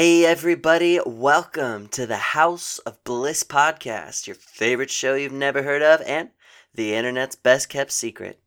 Hey, 0.00 0.24
everybody, 0.24 1.00
welcome 1.04 1.88
to 1.88 2.06
the 2.06 2.18
House 2.18 2.78
of 2.78 3.02
Bliss 3.02 3.42
podcast, 3.42 4.28
your 4.28 4.36
favorite 4.36 4.92
show 4.92 5.16
you've 5.16 5.32
never 5.32 5.64
heard 5.64 5.82
of, 5.82 6.00
and 6.02 6.30
the 6.72 6.94
internet's 6.94 7.34
best 7.34 7.68
kept 7.68 7.90
secret. 7.90 8.38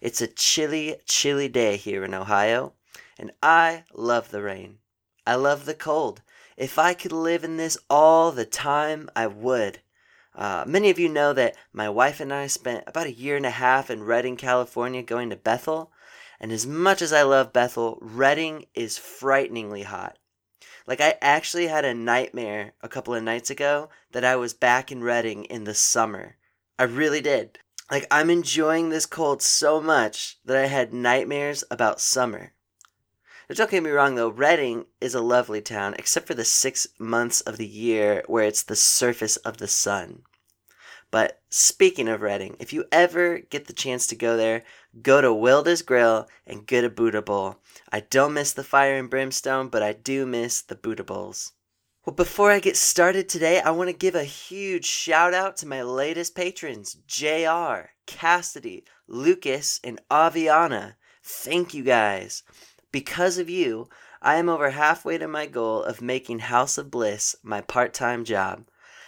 It's 0.00 0.22
a 0.22 0.26
chilly, 0.26 0.96
chilly 1.04 1.46
day 1.46 1.76
here 1.76 2.04
in 2.04 2.14
Ohio, 2.14 2.72
and 3.18 3.32
I 3.42 3.84
love 3.92 4.30
the 4.30 4.40
rain. 4.40 4.78
I 5.26 5.34
love 5.34 5.66
the 5.66 5.74
cold. 5.74 6.22
If 6.56 6.78
I 6.78 6.94
could 6.94 7.12
live 7.12 7.44
in 7.44 7.58
this 7.58 7.76
all 7.90 8.32
the 8.32 8.46
time, 8.46 9.10
I 9.14 9.26
would. 9.26 9.80
Uh, 10.34 10.64
many 10.66 10.88
of 10.88 10.98
you 10.98 11.10
know 11.10 11.34
that 11.34 11.54
my 11.70 11.90
wife 11.90 12.18
and 12.18 12.32
I 12.32 12.46
spent 12.46 12.84
about 12.86 13.08
a 13.08 13.12
year 13.12 13.36
and 13.36 13.44
a 13.44 13.50
half 13.50 13.90
in 13.90 14.04
Redding, 14.04 14.38
California, 14.38 15.02
going 15.02 15.28
to 15.28 15.36
Bethel. 15.36 15.92
And 16.40 16.50
as 16.50 16.66
much 16.66 17.02
as 17.02 17.12
I 17.12 17.24
love 17.24 17.52
Bethel, 17.52 17.98
Redding 18.00 18.64
is 18.72 18.96
frighteningly 18.96 19.82
hot. 19.82 20.16
Like, 20.88 21.02
I 21.02 21.16
actually 21.20 21.66
had 21.66 21.84
a 21.84 21.92
nightmare 21.92 22.72
a 22.80 22.88
couple 22.88 23.14
of 23.14 23.22
nights 23.22 23.50
ago 23.50 23.90
that 24.12 24.24
I 24.24 24.36
was 24.36 24.54
back 24.54 24.90
in 24.90 25.04
Redding 25.04 25.44
in 25.44 25.64
the 25.64 25.74
summer. 25.74 26.38
I 26.78 26.84
really 26.84 27.20
did. 27.20 27.58
Like, 27.90 28.06
I'm 28.10 28.30
enjoying 28.30 28.88
this 28.88 29.04
cold 29.04 29.42
so 29.42 29.82
much 29.82 30.38
that 30.46 30.56
I 30.56 30.64
had 30.64 30.94
nightmares 30.94 31.62
about 31.70 32.00
summer. 32.00 32.54
Now, 33.50 33.54
don't 33.56 33.70
get 33.70 33.82
me 33.82 33.90
wrong 33.90 34.14
though, 34.14 34.30
Redding 34.30 34.86
is 34.98 35.14
a 35.14 35.20
lovely 35.20 35.60
town, 35.60 35.94
except 35.98 36.26
for 36.26 36.32
the 36.32 36.42
six 36.42 36.86
months 36.98 37.42
of 37.42 37.58
the 37.58 37.66
year 37.66 38.22
where 38.26 38.44
it's 38.44 38.62
the 38.62 38.74
surface 38.74 39.36
of 39.36 39.58
the 39.58 39.68
sun. 39.68 40.22
But 41.10 41.42
speaking 41.50 42.08
of 42.08 42.22
Redding, 42.22 42.56
if 42.60 42.72
you 42.72 42.86
ever 42.90 43.40
get 43.40 43.66
the 43.66 43.74
chance 43.74 44.06
to 44.06 44.16
go 44.16 44.38
there, 44.38 44.64
go 45.02 45.20
to 45.20 45.34
Wilda's 45.34 45.82
Grill 45.82 46.28
and 46.46 46.66
get 46.66 46.84
a 46.84 46.88
Buddha 46.88 47.20
Bowl. 47.20 47.56
I 47.90 48.00
don't 48.00 48.34
miss 48.34 48.52
the 48.52 48.64
fire 48.64 48.96
and 48.96 49.08
brimstone, 49.08 49.68
but 49.68 49.82
I 49.82 49.92
do 49.94 50.26
miss 50.26 50.60
the 50.60 50.74
Bowls. 50.76 51.52
Well, 52.04 52.14
before 52.14 52.50
I 52.50 52.60
get 52.60 52.76
started 52.76 53.28
today, 53.28 53.60
I 53.60 53.70
want 53.70 53.88
to 53.88 53.96
give 53.96 54.14
a 54.14 54.24
huge 54.24 54.84
shout 54.84 55.34
out 55.34 55.56
to 55.58 55.66
my 55.66 55.82
latest 55.82 56.34
patrons 56.34 56.96
JR, 57.06 57.90
Cassidy, 58.06 58.84
Lucas, 59.06 59.80
and 59.82 60.00
Aviana. 60.10 60.94
Thank 61.22 61.74
you 61.74 61.82
guys. 61.82 62.42
Because 62.92 63.38
of 63.38 63.50
you, 63.50 63.88
I 64.20 64.36
am 64.36 64.48
over 64.48 64.70
halfway 64.70 65.18
to 65.18 65.28
my 65.28 65.46
goal 65.46 65.82
of 65.82 66.00
making 66.00 66.40
House 66.40 66.78
of 66.78 66.90
Bliss 66.90 67.36
my 67.42 67.60
part 67.60 67.94
time 67.94 68.24
job. 68.24 68.66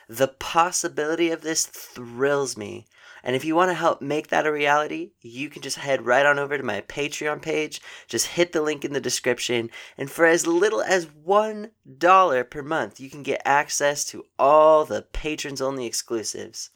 The 0.09 0.29
possibility 0.29 1.31
of 1.31 1.43
this 1.43 1.67
thrills 1.67 2.57
me. 2.57 2.87
And 3.23 3.37
if 3.37 3.45
you 3.45 3.55
want 3.55 3.71
to 3.71 3.75
help 3.75 4.01
make 4.01 4.29
that 4.29 4.47
a 4.47 4.53
reality, 4.53 5.13
you 5.21 5.49
can 5.49 5.63
just 5.63 5.77
head 5.79 6.07
right 6.07 6.27
on 6.27 6.39
over 6.39 6.57
to 6.57 6.65
my 6.65 6.81
Patreon 6.83 7.43
page. 7.43 7.81
Just 8.09 8.29
hit 8.29 8.53
the 8.53 8.63
link 8.63 8.85
in 8.85 8.93
the 8.93 9.01
description. 9.01 9.71
And 9.99 10.11
for 10.11 10.27
as 10.27 10.47
little 10.47 10.83
as 10.83 11.07
$1 11.07 12.51
per 12.51 12.63
month, 12.63 13.01
you 13.01 13.11
can 13.11 13.23
get 13.23 13.43
access 13.45 14.05
to 14.07 14.25
all 14.39 14.85
the 14.85 15.03
patrons 15.13 15.61
only 15.61 15.87
exclusives. 15.87 16.71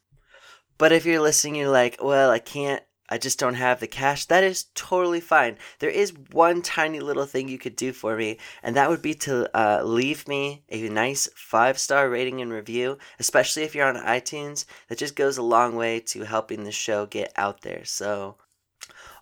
But 0.77 0.93
if 0.93 1.07
you're 1.07 1.21
listening, 1.21 1.55
you're 1.55 1.69
like, 1.69 1.99
well, 2.03 2.31
I 2.31 2.41
can't 2.41 2.83
I 3.09 3.19
just 3.19 3.39
don't 3.39 3.55
have 3.55 3.81
the 3.81 3.87
cash. 3.87 4.25
That 4.25 4.43
is 4.43 4.67
totally 4.75 5.21
fine. 5.21 5.59
There 5.79 5.91
is 5.91 6.15
one 6.33 6.63
tiny 6.63 7.01
little 7.01 7.27
thing 7.27 7.49
you 7.49 7.59
could 7.59 7.77
do 7.77 7.93
for 7.93 8.17
me, 8.17 8.39
and 8.63 8.75
that 8.77 8.89
would 8.89 9.03
be 9.03 9.15
to 9.15 9.51
uh, 9.57 9.83
leave 9.83 10.27
me 10.27 10.65
a 10.71 10.89
nice 10.89 11.29
five 11.35 11.79
star 11.79 12.09
rating 12.09 12.41
and 12.41 12.51
review, 12.51 12.97
especially 13.19 13.63
if 13.63 13.75
you're 13.75 13.87
on 13.87 13.97
iTunes. 13.97 14.65
That 14.89 14.99
just 14.99 15.17
goes 15.17 15.37
a 15.37 15.43
long 15.43 15.77
way 15.77 16.01
to 16.01 16.23
helping 16.23 16.65
the 16.65 16.73
show 16.73 17.05
get 17.05 17.33
out 17.37 17.61
there. 17.61 17.85
So, 17.85 18.37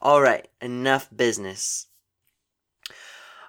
all 0.00 0.22
right, 0.22 0.46
enough 0.60 1.08
business. 1.14 1.88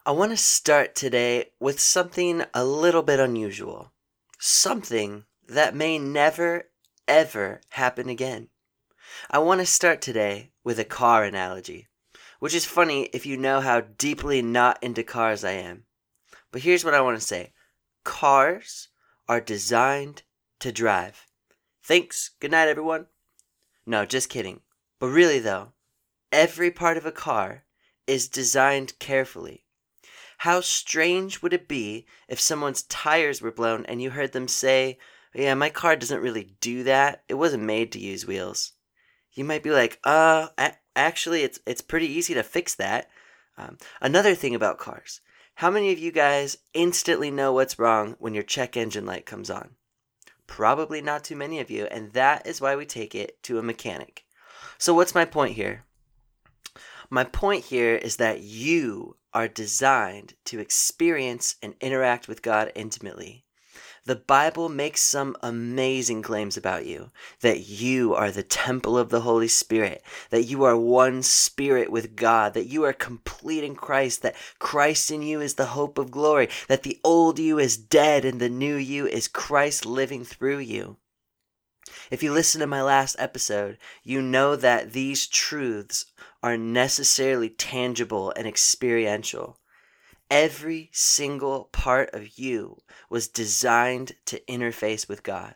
I 0.06 0.12
want 0.12 0.32
to 0.32 0.38
start 0.38 0.96
today 0.96 1.52
with 1.60 1.80
something 1.80 2.44
a 2.54 2.66
little 2.66 3.04
bit 3.04 3.20
unusual. 3.20 3.92
Something 4.40 5.26
that 5.48 5.76
may 5.76 6.00
never, 6.00 6.70
ever 7.08 7.62
happen 7.70 8.10
again. 8.10 8.50
I 9.30 9.40
want 9.40 9.62
to 9.62 9.66
start 9.66 10.02
today 10.02 10.52
with 10.64 10.80
a 10.80 10.84
car 10.84 11.24
analogy, 11.24 11.88
which 12.40 12.54
is 12.54 12.66
funny 12.66 13.04
if 13.14 13.26
you 13.26 13.38
know 13.38 13.62
how 13.62 13.82
deeply 13.82 14.42
not 14.42 14.82
into 14.84 15.04
cars 15.04 15.44
I 15.44 15.52
am. 15.52 15.86
But 16.52 16.62
here's 16.62 16.86
what 16.86 16.94
I 16.94 17.02
want 17.02 17.20
to 17.20 17.26
say 17.26 17.54
cars 18.04 18.90
are 19.28 19.42
designed 19.42 20.24
to 20.60 20.72
drive. 20.72 21.26
Thanks. 21.82 22.32
Good 22.40 22.52
night, 22.52 22.68
everyone. 22.68 23.08
No, 23.86 24.06
just 24.06 24.30
kidding. 24.30 24.62
But 25.00 25.08
really, 25.08 25.40
though, 25.40 25.74
every 26.32 26.70
part 26.70 26.98
of 26.98 27.06
a 27.06 27.12
car 27.12 27.64
is 28.06 28.28
designed 28.28 29.00
carefully. 29.00 29.66
How 30.40 30.62
strange 30.62 31.42
would 31.42 31.54
it 31.54 31.68
be 31.68 32.06
if 32.28 32.40
someone's 32.40 32.84
tires 32.84 33.42
were 33.42 33.52
blown 33.52 33.86
and 33.86 34.02
you 34.02 34.12
heard 34.12 34.34
them 34.34 34.48
say, 34.48 34.98
Yeah, 35.34 35.54
my 35.56 35.70
car 35.70 35.96
doesn't 35.96 36.22
really 36.22 36.56
do 36.60 36.84
that. 36.84 37.24
It 37.28 37.36
wasn't 37.36 37.64
made 37.64 37.92
to 37.94 38.00
use 38.00 38.28
wheels 38.28 38.73
you 39.34 39.44
might 39.44 39.64
be 39.64 39.72
like, 39.72 40.00
uh, 40.04 40.48
actually, 40.96 41.44
it's 41.44 41.60
it's 41.66 41.82
pretty 41.82 42.08
easy 42.08 42.34
to 42.34 42.44
fix 42.44 42.76
that. 42.76 43.10
Um, 43.58 43.78
another 44.02 44.36
thing 44.36 44.56
about 44.56 44.78
cars: 44.78 45.22
how 45.56 45.70
many 45.70 45.92
of 45.92 46.00
you 46.00 46.12
guys 46.12 46.58
instantly 46.74 47.32
know 47.32 47.54
what's 47.54 47.80
wrong 47.80 48.16
when 48.20 48.34
your 48.34 48.44
check 48.44 48.78
engine 48.78 49.06
light 49.06 49.26
comes 49.26 49.50
on? 49.50 49.76
Probably 50.48 51.02
not 51.02 51.24
too 51.24 51.36
many 51.36 51.60
of 51.60 51.72
you, 51.72 51.86
and 51.86 52.12
that 52.14 52.46
is 52.46 52.62
why 52.62 52.76
we 52.76 52.86
take 52.86 53.16
it 53.16 53.42
to 53.44 53.60
a 53.60 53.64
mechanic. 53.64 54.26
So, 54.78 54.94
what's 54.94 55.16
my 55.16 55.26
point 55.26 55.56
here? 55.56 55.86
My 57.10 57.24
point 57.24 57.66
here 57.66 57.96
is 57.96 58.18
that 58.18 58.42
you 58.42 59.18
are 59.34 59.48
designed 59.48 60.34
to 60.46 60.60
experience 60.60 61.56
and 61.62 61.76
interact 61.80 62.28
with 62.28 62.42
God 62.42 62.72
intimately. 62.76 63.43
The 64.06 64.16
Bible 64.18 64.68
makes 64.68 65.02
some 65.02 65.38
amazing 65.42 66.24
claims 66.24 66.58
about 66.58 66.86
you 66.86 67.12
that 67.40 67.68
you 67.68 68.14
are 68.14 68.32
the 68.32 68.44
temple 68.44 68.98
of 68.98 69.08
the 69.08 69.22
Holy 69.22 69.48
Spirit, 69.48 70.04
that 70.30 70.44
you 70.44 70.66
are 70.66 70.76
one 70.76 71.24
spirit 71.24 71.90
with 71.90 72.18
God, 72.18 72.54
that 72.54 72.68
you 72.68 72.84
are 72.84 72.92
complete 72.92 73.64
in 73.64 73.76
Christ, 73.76 74.22
that 74.22 74.36
Christ 74.60 75.10
in 75.10 75.22
you 75.22 75.40
is 75.40 75.54
the 75.54 75.68
hope 75.68 75.98
of 75.98 76.12
glory, 76.12 76.50
that 76.68 76.84
the 76.84 77.00
old 77.02 77.40
you 77.40 77.58
is 77.58 77.78
dead 77.78 78.26
and 78.26 78.42
the 78.42 78.50
new 78.50 78.76
you 78.76 79.08
is 79.08 79.30
Christ 79.30 79.86
living 79.86 80.26
through 80.26 80.60
you. 80.60 80.98
If 82.12 82.22
you 82.22 82.34
listen 82.34 82.60
to 82.60 82.68
my 82.68 82.82
last 82.82 83.16
episode, 83.18 83.78
you 84.04 84.22
know 84.22 84.58
that 84.58 84.92
these 84.92 85.28
truths 85.28 86.06
are 86.42 86.58
necessarily 86.58 87.50
tangible 87.50 88.34
and 88.36 88.46
experiential. 88.46 89.60
Every 90.34 90.90
single 90.92 91.66
part 91.66 92.10
of 92.12 92.40
you 92.40 92.80
was 93.08 93.28
designed 93.28 94.14
to 94.26 94.42
interface 94.50 95.08
with 95.08 95.22
God. 95.22 95.54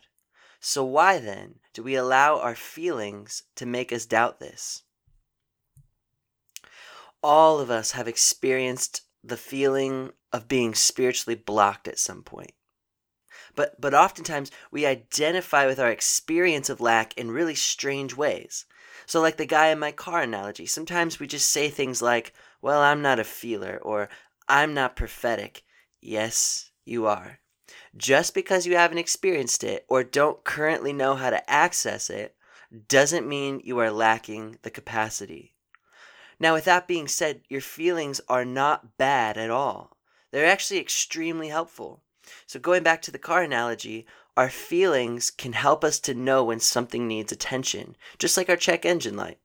So, 0.60 0.84
why 0.84 1.18
then 1.18 1.56
do 1.72 1.82
we 1.82 1.96
allow 1.96 2.38
our 2.38 2.54
feelings 2.54 3.42
to 3.56 3.66
make 3.66 3.92
us 3.92 4.06
doubt 4.06 4.38
this? 4.38 4.84
All 7.24 7.58
of 7.58 7.72
us 7.72 7.90
have 7.90 8.06
experienced 8.06 9.02
the 9.24 9.36
feeling 9.36 10.12
of 10.32 10.46
being 10.46 10.76
spiritually 10.76 11.34
blocked 11.34 11.88
at 11.88 11.98
some 11.98 12.22
point. 12.22 12.52
But, 13.56 13.80
but 13.80 13.94
oftentimes 13.94 14.52
we 14.70 14.86
identify 14.86 15.66
with 15.66 15.80
our 15.80 15.90
experience 15.90 16.70
of 16.70 16.80
lack 16.80 17.18
in 17.18 17.32
really 17.32 17.56
strange 17.56 18.16
ways. 18.16 18.64
So, 19.06 19.20
like 19.20 19.38
the 19.38 19.46
guy 19.46 19.70
in 19.70 19.80
my 19.80 19.90
car 19.90 20.22
analogy, 20.22 20.66
sometimes 20.66 21.18
we 21.18 21.26
just 21.26 21.48
say 21.48 21.68
things 21.68 22.00
like, 22.00 22.32
Well, 22.62 22.80
I'm 22.80 23.02
not 23.02 23.18
a 23.18 23.24
feeler, 23.24 23.80
or 23.82 24.08
I'm 24.48 24.74
not 24.74 24.96
prophetic. 24.96 25.62
Yes, 26.00 26.70
you 26.84 27.06
are. 27.06 27.40
Just 27.96 28.34
because 28.34 28.66
you 28.66 28.76
haven't 28.76 28.98
experienced 28.98 29.62
it 29.62 29.84
or 29.88 30.02
don't 30.02 30.44
currently 30.44 30.92
know 30.92 31.16
how 31.16 31.30
to 31.30 31.50
access 31.50 32.08
it 32.08 32.34
doesn't 32.88 33.28
mean 33.28 33.60
you 33.64 33.78
are 33.78 33.90
lacking 33.90 34.58
the 34.62 34.70
capacity. 34.70 35.54
Now, 36.40 36.54
with 36.54 36.64
that 36.64 36.86
being 36.86 37.08
said, 37.08 37.42
your 37.48 37.60
feelings 37.60 38.20
are 38.28 38.44
not 38.44 38.96
bad 38.96 39.36
at 39.36 39.50
all. 39.50 39.96
They're 40.30 40.46
actually 40.46 40.80
extremely 40.80 41.48
helpful. 41.48 42.02
So, 42.46 42.60
going 42.60 42.82
back 42.82 43.02
to 43.02 43.10
the 43.10 43.18
car 43.18 43.42
analogy, 43.42 44.06
our 44.36 44.50
feelings 44.50 45.30
can 45.30 45.54
help 45.54 45.82
us 45.82 45.98
to 46.00 46.14
know 46.14 46.44
when 46.44 46.60
something 46.60 47.08
needs 47.08 47.32
attention, 47.32 47.96
just 48.18 48.36
like 48.36 48.48
our 48.48 48.56
check 48.56 48.84
engine 48.84 49.16
light. 49.16 49.38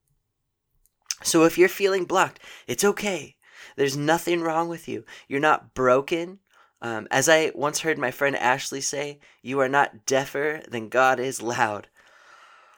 So, 1.24 1.46
if 1.46 1.58
you're 1.58 1.70
feeling 1.70 2.06
blocked, 2.06 2.40
it's 2.68 2.84
okay. 2.84 3.38
There's 3.76 3.98
nothing 3.98 4.42
wrong 4.42 4.70
with 4.70 4.88
you. 4.88 5.06
You're 5.28 5.40
not 5.40 5.74
broken. 5.74 6.40
Um, 6.82 7.08
as 7.10 7.30
I 7.30 7.52
once 7.56 7.82
heard 7.82 7.98
my 7.98 8.12
friend 8.12 8.36
Ashley 8.36 8.82
say, 8.82 9.20
you 9.42 9.60
are 9.60 9.70
not 9.70 10.06
deafer 10.06 10.62
than 10.68 10.90
God 10.90 11.20
is 11.20 11.42
loud. 11.42 11.88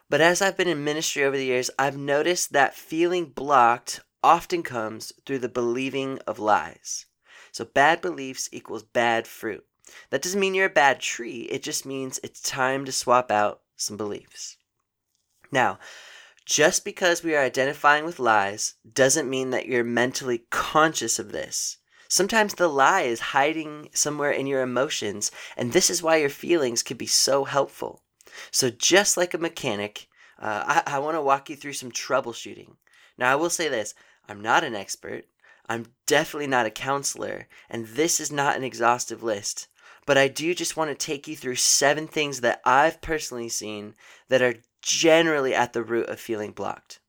But 0.10 0.22
as 0.22 0.42
I've 0.42 0.58
been 0.58 0.68
in 0.68 0.84
ministry 0.84 1.24
over 1.24 1.36
the 1.36 1.46
years, 1.46 1.72
I've 1.80 1.98
noticed 1.98 2.54
that 2.54 2.76
feeling 2.76 3.26
blocked 3.26 4.02
often 4.24 4.64
comes 4.64 5.12
through 5.26 5.40
the 5.40 5.50
believing 5.50 6.20
of 6.28 6.40
lies. 6.40 7.06
So 7.52 7.66
bad 7.66 8.02
beliefs 8.02 8.50
equals 8.52 8.84
bad 8.84 9.28
fruit. 9.28 9.66
That 10.10 10.22
doesn't 10.22 10.40
mean 10.40 10.54
you're 10.54 10.66
a 10.66 10.70
bad 10.70 11.00
tree, 11.00 11.42
it 11.52 11.64
just 11.64 11.86
means 11.86 12.20
it's 12.24 12.42
time 12.42 12.86
to 12.86 12.92
swap 12.92 13.32
out 13.32 13.62
some 13.76 13.98
beliefs. 13.98 14.58
Now, 15.52 15.80
just 16.46 16.86
because 16.86 17.24
we 17.24 17.36
are 17.36 17.44
identifying 17.44 18.06
with 18.06 18.20
lies 18.20 18.76
doesn't 18.94 19.30
mean 19.30 19.50
that 19.50 19.66
you're 19.66 19.84
mentally 19.84 20.46
conscious 20.52 21.18
of 21.18 21.32
this. 21.32 21.78
Sometimes 22.08 22.54
the 22.54 22.68
lie 22.68 23.02
is 23.02 23.20
hiding 23.20 23.90
somewhere 23.94 24.32
in 24.32 24.46
your 24.46 24.62
emotions, 24.62 25.32
and 25.58 25.74
this 25.74 25.90
is 25.90 26.04
why 26.04 26.18
your 26.18 26.30
feelings 26.30 26.84
can 26.84 26.98
be 26.98 27.08
so 27.08 27.46
helpful. 27.46 28.04
So, 28.52 28.70
just 28.70 29.18
like 29.18 29.34
a 29.34 29.40
mechanic, 29.40 30.08
uh, 30.40 30.82
I, 30.86 30.96
I 30.96 31.00
want 31.00 31.16
to 31.16 31.22
walk 31.22 31.50
you 31.50 31.56
through 31.56 31.74
some 31.74 31.92
troubleshooting. 31.92 32.76
Now, 33.18 33.32
I 33.32 33.36
will 33.36 33.50
say 33.50 33.70
this 33.70 33.96
I'm 34.30 34.42
not 34.42 34.64
an 34.64 34.76
expert, 34.76 35.26
I'm 35.68 35.88
definitely 36.06 36.48
not 36.48 36.68
a 36.68 36.72
counselor, 36.72 37.48
and 37.70 37.88
this 37.88 38.20
is 38.20 38.32
not 38.32 38.56
an 38.56 38.64
exhaustive 38.64 39.24
list. 39.24 39.68
But 40.06 40.20
I 40.20 40.28
do 40.28 40.54
just 40.54 40.78
want 40.78 40.92
to 40.92 40.96
take 40.96 41.28
you 41.28 41.36
through 41.36 41.56
seven 41.56 42.08
things 42.08 42.42
that 42.42 42.62
I've 42.64 43.02
personally 43.02 43.50
seen 43.50 43.96
that 44.30 44.44
are 44.44 44.56
generally 44.86 45.54
at 45.54 45.74
the 45.74 45.84
root 45.84 46.08
of 46.08 46.20
feeling 46.20 46.52
blocked. 46.52 47.00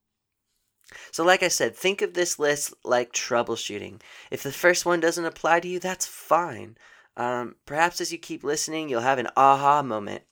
So, 1.13 1.25
like 1.25 1.43
I 1.43 1.49
said, 1.49 1.77
think 1.77 2.01
of 2.01 2.15
this 2.15 2.39
list 2.39 2.73
like 2.85 3.13
troubleshooting. 3.13 4.01
If 4.31 4.43
the 4.43 4.53
first 4.53 4.87
one 4.87 5.01
doesn't 5.01 5.25
apply 5.25 5.61
to 5.61 5.69
you, 5.69 5.79
that's 5.79 6.07
fine. 6.07 6.79
Um, 7.17 7.57
perhaps 7.67 8.01
as 8.01 8.13
you 8.13 8.19
keep 8.19 8.43
listening, 8.43 8.89
you'll 8.89 9.01
have 9.01 9.19
an 9.19 9.29
aha 9.37 9.83
moment. 9.83 10.23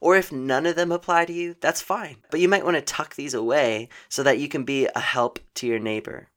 Or 0.00 0.16
if 0.16 0.30
none 0.30 0.66
of 0.66 0.76
them 0.76 0.92
apply 0.92 1.24
to 1.26 1.32
you, 1.32 1.56
that's 1.60 1.80
fine. 1.80 2.18
But 2.30 2.40
you 2.40 2.48
might 2.48 2.64
want 2.64 2.76
to 2.76 2.82
tuck 2.82 3.16
these 3.16 3.34
away 3.34 3.88
so 4.08 4.22
that 4.22 4.38
you 4.38 4.48
can 4.48 4.64
be 4.64 4.88
a 4.94 5.00
help 5.00 5.40
to 5.56 5.66
your 5.66 5.80
neighbor. 5.80 6.28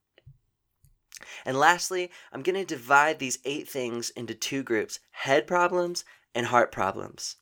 And 1.46 1.58
lastly, 1.58 2.10
I'm 2.34 2.42
going 2.42 2.56
to 2.56 2.66
divide 2.66 3.20
these 3.20 3.40
eight 3.46 3.70
things 3.70 4.10
into 4.12 4.34
two 4.34 4.64
groups 4.64 5.00
head 5.12 5.46
problems 5.46 6.04
and 6.34 6.48
heart 6.48 6.72
problems. 6.72 7.36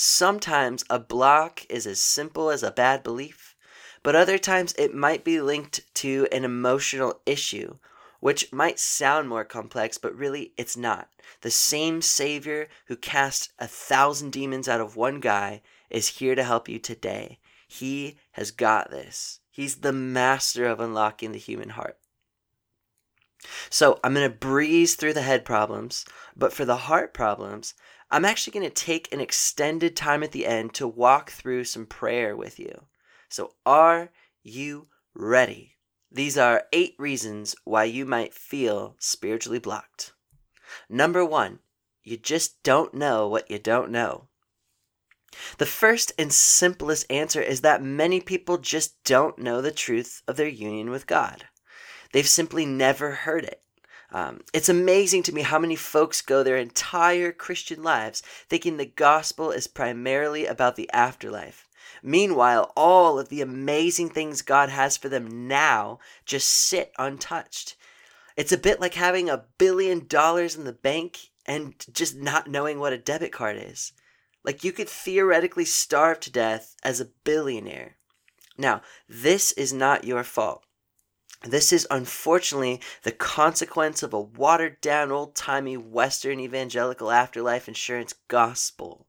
Sometimes 0.00 0.84
a 0.88 1.00
block 1.00 1.66
is 1.68 1.84
as 1.84 2.00
simple 2.00 2.50
as 2.50 2.62
a 2.62 2.70
bad 2.70 3.02
belief, 3.02 3.56
but 4.04 4.14
other 4.14 4.38
times 4.38 4.72
it 4.78 4.94
might 4.94 5.24
be 5.24 5.40
linked 5.40 5.80
to 5.94 6.28
an 6.30 6.44
emotional 6.44 7.20
issue, 7.26 7.78
which 8.20 8.52
might 8.52 8.78
sound 8.78 9.28
more 9.28 9.44
complex, 9.44 9.98
but 9.98 10.14
really 10.14 10.52
it's 10.56 10.76
not. 10.76 11.08
The 11.40 11.50
same 11.50 12.00
Savior 12.00 12.68
who 12.86 12.94
cast 12.94 13.50
a 13.58 13.66
thousand 13.66 14.30
demons 14.30 14.68
out 14.68 14.80
of 14.80 14.94
one 14.94 15.18
guy 15.18 15.62
is 15.90 16.06
here 16.06 16.36
to 16.36 16.44
help 16.44 16.68
you 16.68 16.78
today. 16.78 17.40
He 17.66 18.18
has 18.34 18.52
got 18.52 18.92
this. 18.92 19.40
He's 19.50 19.78
the 19.78 19.92
master 19.92 20.66
of 20.66 20.78
unlocking 20.78 21.32
the 21.32 21.38
human 21.38 21.70
heart. 21.70 21.98
So 23.70 23.98
I'm 24.02 24.14
going 24.14 24.30
to 24.30 24.36
breeze 24.36 24.94
through 24.94 25.14
the 25.14 25.22
head 25.22 25.44
problems, 25.44 26.04
but 26.36 26.52
for 26.52 26.64
the 26.64 26.76
heart 26.76 27.14
problems, 27.14 27.74
I'm 28.10 28.24
actually 28.24 28.52
going 28.58 28.68
to 28.68 28.84
take 28.84 29.12
an 29.12 29.20
extended 29.20 29.94
time 29.94 30.22
at 30.22 30.32
the 30.32 30.46
end 30.46 30.72
to 30.74 30.88
walk 30.88 31.30
through 31.30 31.64
some 31.64 31.86
prayer 31.86 32.34
with 32.36 32.58
you. 32.58 32.84
So, 33.28 33.54
are 33.66 34.10
you 34.42 34.88
ready? 35.14 35.74
These 36.10 36.38
are 36.38 36.64
eight 36.72 36.94
reasons 36.98 37.54
why 37.64 37.84
you 37.84 38.06
might 38.06 38.32
feel 38.32 38.96
spiritually 38.98 39.58
blocked. 39.58 40.14
Number 40.88 41.22
one, 41.22 41.58
you 42.02 42.16
just 42.16 42.62
don't 42.62 42.94
know 42.94 43.28
what 43.28 43.50
you 43.50 43.58
don't 43.58 43.90
know. 43.90 44.28
The 45.58 45.66
first 45.66 46.12
and 46.18 46.32
simplest 46.32 47.04
answer 47.10 47.42
is 47.42 47.60
that 47.60 47.82
many 47.82 48.20
people 48.20 48.56
just 48.56 49.02
don't 49.04 49.38
know 49.38 49.60
the 49.60 49.70
truth 49.70 50.22
of 50.26 50.36
their 50.36 50.48
union 50.48 50.88
with 50.88 51.06
God. 51.06 51.44
They've 52.12 52.26
simply 52.26 52.64
never 52.64 53.10
heard 53.10 53.44
it. 53.44 53.62
Um, 54.10 54.40
it's 54.54 54.68
amazing 54.68 55.22
to 55.24 55.34
me 55.34 55.42
how 55.42 55.58
many 55.58 55.76
folks 55.76 56.22
go 56.22 56.42
their 56.42 56.56
entire 56.56 57.30
Christian 57.30 57.82
lives 57.82 58.22
thinking 58.48 58.76
the 58.76 58.86
gospel 58.86 59.50
is 59.50 59.66
primarily 59.66 60.46
about 60.46 60.76
the 60.76 60.90
afterlife. 60.92 61.68
Meanwhile, 62.02 62.72
all 62.76 63.18
of 63.18 63.28
the 63.28 63.42
amazing 63.42 64.10
things 64.10 64.42
God 64.42 64.70
has 64.70 64.96
for 64.96 65.08
them 65.08 65.48
now 65.48 65.98
just 66.24 66.48
sit 66.48 66.92
untouched. 66.98 67.76
It's 68.36 68.52
a 68.52 68.58
bit 68.58 68.80
like 68.80 68.94
having 68.94 69.28
a 69.28 69.44
billion 69.58 70.06
dollars 70.06 70.56
in 70.56 70.64
the 70.64 70.72
bank 70.72 71.30
and 71.44 71.74
just 71.92 72.16
not 72.16 72.48
knowing 72.48 72.78
what 72.78 72.92
a 72.92 72.98
debit 72.98 73.32
card 73.32 73.56
is. 73.58 73.92
Like 74.44 74.62
you 74.62 74.72
could 74.72 74.88
theoretically 74.88 75.64
starve 75.64 76.20
to 76.20 76.32
death 76.32 76.76
as 76.82 77.00
a 77.00 77.10
billionaire. 77.24 77.96
Now, 78.56 78.82
this 79.08 79.52
is 79.52 79.72
not 79.72 80.04
your 80.04 80.24
fault. 80.24 80.64
This 81.42 81.72
is 81.72 81.86
unfortunately 81.90 82.80
the 83.04 83.12
consequence 83.12 84.02
of 84.02 84.12
a 84.12 84.20
watered 84.20 84.80
down, 84.80 85.12
old 85.12 85.36
timey 85.36 85.76
Western 85.76 86.40
evangelical 86.40 87.10
afterlife 87.10 87.68
insurance 87.68 88.14
gospel. 88.26 89.06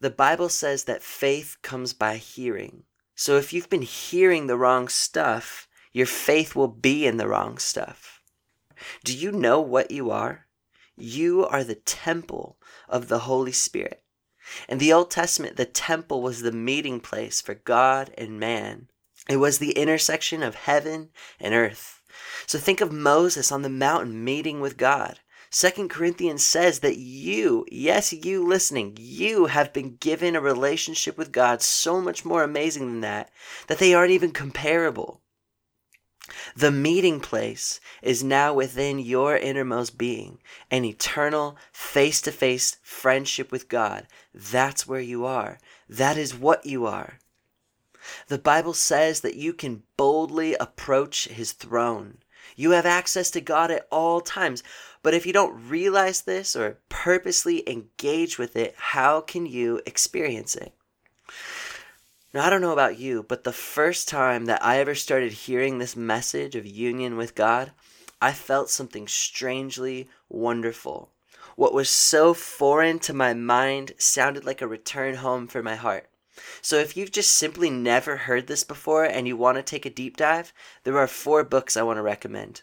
The 0.00 0.10
Bible 0.10 0.50
says 0.50 0.84
that 0.84 1.02
faith 1.02 1.56
comes 1.62 1.94
by 1.94 2.16
hearing. 2.18 2.82
So 3.14 3.36
if 3.36 3.52
you've 3.52 3.70
been 3.70 3.82
hearing 3.82 4.46
the 4.46 4.58
wrong 4.58 4.88
stuff, 4.88 5.66
your 5.92 6.06
faith 6.06 6.54
will 6.54 6.68
be 6.68 7.06
in 7.06 7.16
the 7.16 7.28
wrong 7.28 7.56
stuff. 7.56 8.20
Do 9.02 9.16
you 9.16 9.32
know 9.32 9.60
what 9.60 9.90
you 9.90 10.10
are? 10.10 10.46
You 10.96 11.46
are 11.46 11.64
the 11.64 11.76
temple 11.76 12.58
of 12.88 13.08
the 13.08 13.20
Holy 13.20 13.52
Spirit. 13.52 14.02
In 14.68 14.78
the 14.78 14.92
Old 14.92 15.10
Testament, 15.10 15.56
the 15.56 15.64
temple 15.64 16.20
was 16.20 16.42
the 16.42 16.52
meeting 16.52 17.00
place 17.00 17.40
for 17.40 17.54
God 17.54 18.12
and 18.18 18.38
man. 18.38 18.88
It 19.28 19.36
was 19.36 19.58
the 19.58 19.72
intersection 19.72 20.42
of 20.42 20.54
heaven 20.54 21.10
and 21.40 21.54
earth. 21.54 22.02
So 22.46 22.58
think 22.58 22.80
of 22.80 22.92
Moses 22.92 23.50
on 23.50 23.62
the 23.62 23.68
mountain 23.68 24.22
meeting 24.22 24.60
with 24.60 24.76
God. 24.76 25.20
Second 25.50 25.88
Corinthians 25.88 26.44
says 26.44 26.80
that 26.80 26.98
you, 26.98 27.64
yes, 27.70 28.12
you 28.12 28.44
listening, 28.44 28.96
you 28.98 29.46
have 29.46 29.72
been 29.72 29.96
given 29.96 30.34
a 30.34 30.40
relationship 30.40 31.16
with 31.16 31.30
God 31.30 31.62
so 31.62 32.00
much 32.00 32.24
more 32.24 32.42
amazing 32.42 32.86
than 32.86 33.00
that, 33.02 33.30
that 33.68 33.78
they 33.78 33.94
aren't 33.94 34.10
even 34.10 34.32
comparable. 34.32 35.20
The 36.56 36.72
meeting 36.72 37.20
place 37.20 37.80
is 38.02 38.24
now 38.24 38.52
within 38.52 38.98
your 38.98 39.36
innermost 39.36 39.96
being, 39.96 40.38
an 40.70 40.84
eternal, 40.84 41.56
face 41.72 42.20
to 42.22 42.32
face 42.32 42.78
friendship 42.82 43.52
with 43.52 43.68
God. 43.68 44.06
That's 44.34 44.88
where 44.88 45.00
you 45.00 45.24
are. 45.24 45.58
That 45.88 46.16
is 46.16 46.34
what 46.34 46.66
you 46.66 46.86
are. 46.86 47.20
The 48.28 48.38
Bible 48.38 48.74
says 48.74 49.20
that 49.20 49.36
you 49.36 49.52
can 49.52 49.82
boldly 49.96 50.54
approach 50.54 51.28
his 51.28 51.52
throne. 51.52 52.18
You 52.56 52.72
have 52.72 52.86
access 52.86 53.30
to 53.32 53.40
God 53.40 53.70
at 53.70 53.86
all 53.90 54.20
times. 54.20 54.62
But 55.02 55.14
if 55.14 55.26
you 55.26 55.32
don't 55.32 55.68
realize 55.68 56.22
this 56.22 56.56
or 56.56 56.78
purposely 56.88 57.68
engage 57.68 58.38
with 58.38 58.56
it, 58.56 58.74
how 58.76 59.20
can 59.20 59.46
you 59.46 59.80
experience 59.86 60.54
it? 60.54 60.72
Now, 62.32 62.44
I 62.44 62.50
don't 62.50 62.60
know 62.60 62.72
about 62.72 62.98
you, 62.98 63.22
but 63.22 63.44
the 63.44 63.52
first 63.52 64.08
time 64.08 64.46
that 64.46 64.64
I 64.64 64.78
ever 64.78 64.94
started 64.94 65.32
hearing 65.32 65.78
this 65.78 65.94
message 65.94 66.56
of 66.56 66.66
union 66.66 67.16
with 67.16 67.34
God, 67.34 67.72
I 68.20 68.32
felt 68.32 68.70
something 68.70 69.06
strangely 69.06 70.08
wonderful. 70.28 71.10
What 71.56 71.74
was 71.74 71.88
so 71.88 72.34
foreign 72.34 72.98
to 73.00 73.14
my 73.14 73.34
mind 73.34 73.92
sounded 73.98 74.44
like 74.44 74.60
a 74.62 74.66
return 74.66 75.16
home 75.16 75.46
for 75.46 75.62
my 75.62 75.76
heart. 75.76 76.08
So 76.62 76.76
if 76.76 76.96
you've 76.96 77.12
just 77.12 77.30
simply 77.30 77.70
never 77.70 78.16
heard 78.16 78.46
this 78.46 78.64
before 78.64 79.04
and 79.04 79.26
you 79.26 79.36
want 79.36 79.56
to 79.56 79.62
take 79.62 79.86
a 79.86 79.90
deep 79.90 80.16
dive, 80.16 80.52
there 80.82 80.98
are 80.98 81.06
four 81.06 81.44
books 81.44 81.76
I 81.76 81.82
want 81.82 81.98
to 81.98 82.02
recommend 82.02 82.62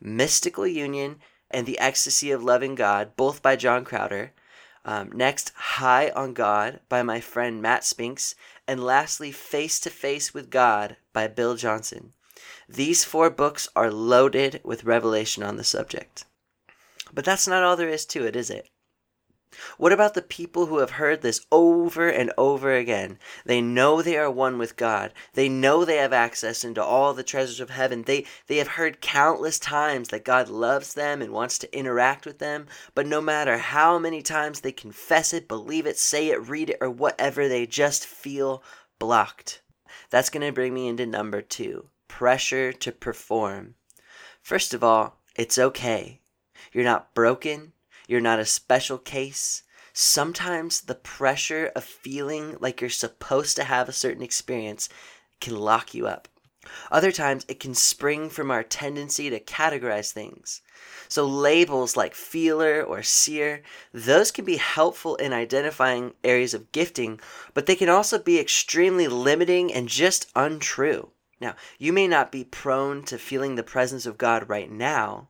Mystical 0.00 0.66
Union 0.66 1.20
and 1.50 1.66
The 1.66 1.78
Ecstasy 1.78 2.30
of 2.30 2.42
Loving 2.42 2.74
God, 2.74 3.16
both 3.16 3.42
by 3.42 3.56
John 3.56 3.84
Crowder. 3.84 4.32
Um, 4.84 5.12
next, 5.12 5.52
High 5.54 6.10
on 6.10 6.32
God 6.32 6.80
by 6.88 7.02
my 7.02 7.20
friend 7.20 7.60
Matt 7.60 7.84
Spinks. 7.84 8.34
And 8.66 8.82
lastly, 8.82 9.32
Face 9.32 9.80
to 9.80 9.90
Face 9.90 10.32
with 10.32 10.48
God 10.48 10.96
by 11.12 11.26
Bill 11.26 11.56
Johnson. 11.56 12.14
These 12.68 13.04
four 13.04 13.30
books 13.30 13.68
are 13.74 13.90
loaded 13.90 14.60
with 14.64 14.84
revelation 14.84 15.42
on 15.42 15.56
the 15.56 15.64
subject. 15.64 16.24
But 17.12 17.24
that's 17.24 17.48
not 17.48 17.62
all 17.62 17.76
there 17.76 17.88
is 17.88 18.06
to 18.06 18.24
it, 18.24 18.36
is 18.36 18.48
it? 18.48 18.70
What 19.78 19.92
about 19.92 20.14
the 20.14 20.22
people 20.22 20.66
who 20.66 20.78
have 20.78 20.92
heard 20.92 21.22
this 21.22 21.44
over 21.50 22.08
and 22.08 22.32
over 22.36 22.74
again? 22.74 23.18
They 23.44 23.60
know 23.60 24.02
they 24.02 24.16
are 24.16 24.30
one 24.30 24.58
with 24.58 24.76
God. 24.76 25.12
They 25.34 25.48
know 25.48 25.84
they 25.84 25.96
have 25.96 26.12
access 26.12 26.64
into 26.64 26.82
all 26.82 27.14
the 27.14 27.22
treasures 27.22 27.60
of 27.60 27.70
heaven. 27.70 28.02
They, 28.02 28.26
they 28.46 28.56
have 28.58 28.68
heard 28.68 29.00
countless 29.00 29.58
times 29.58 30.08
that 30.08 30.24
God 30.24 30.48
loves 30.48 30.94
them 30.94 31.22
and 31.22 31.32
wants 31.32 31.58
to 31.58 31.76
interact 31.76 32.26
with 32.26 32.38
them. 32.38 32.66
But 32.94 33.06
no 33.06 33.20
matter 33.20 33.58
how 33.58 33.98
many 33.98 34.22
times 34.22 34.60
they 34.60 34.72
confess 34.72 35.32
it, 35.32 35.48
believe 35.48 35.86
it, 35.86 35.98
say 35.98 36.28
it, 36.28 36.48
read 36.48 36.70
it, 36.70 36.78
or 36.80 36.90
whatever, 36.90 37.48
they 37.48 37.66
just 37.66 38.06
feel 38.06 38.62
blocked. 38.98 39.62
That's 40.10 40.30
going 40.30 40.46
to 40.46 40.52
bring 40.52 40.74
me 40.74 40.88
into 40.88 41.06
number 41.06 41.42
two 41.42 41.88
pressure 42.08 42.72
to 42.72 42.90
perform. 42.92 43.74
First 44.42 44.74
of 44.74 44.82
all, 44.82 45.20
it's 45.36 45.58
okay. 45.58 46.20
You're 46.72 46.84
not 46.84 47.14
broken. 47.14 47.72
You're 48.10 48.20
not 48.20 48.40
a 48.40 48.44
special 48.44 48.98
case. 48.98 49.62
Sometimes 49.92 50.80
the 50.80 50.96
pressure 50.96 51.70
of 51.76 51.84
feeling 51.84 52.56
like 52.58 52.80
you're 52.80 52.90
supposed 52.90 53.54
to 53.54 53.62
have 53.62 53.88
a 53.88 53.92
certain 53.92 54.24
experience 54.24 54.88
can 55.40 55.54
lock 55.54 55.94
you 55.94 56.08
up. 56.08 56.26
Other 56.90 57.12
times, 57.12 57.44
it 57.46 57.60
can 57.60 57.72
spring 57.72 58.28
from 58.28 58.50
our 58.50 58.64
tendency 58.64 59.30
to 59.30 59.38
categorize 59.38 60.10
things. 60.10 60.60
So, 61.08 61.24
labels 61.24 61.96
like 61.96 62.16
feeler 62.16 62.82
or 62.82 63.04
seer, 63.04 63.62
those 63.94 64.32
can 64.32 64.44
be 64.44 64.56
helpful 64.56 65.14
in 65.14 65.32
identifying 65.32 66.14
areas 66.24 66.52
of 66.52 66.72
gifting, 66.72 67.20
but 67.54 67.66
they 67.66 67.76
can 67.76 67.88
also 67.88 68.18
be 68.18 68.40
extremely 68.40 69.06
limiting 69.06 69.72
and 69.72 69.88
just 69.88 70.32
untrue. 70.34 71.12
Now, 71.40 71.54
you 71.78 71.92
may 71.92 72.08
not 72.08 72.32
be 72.32 72.42
prone 72.42 73.04
to 73.04 73.18
feeling 73.18 73.54
the 73.54 73.62
presence 73.62 74.04
of 74.04 74.18
God 74.18 74.48
right 74.48 74.68
now, 74.70 75.29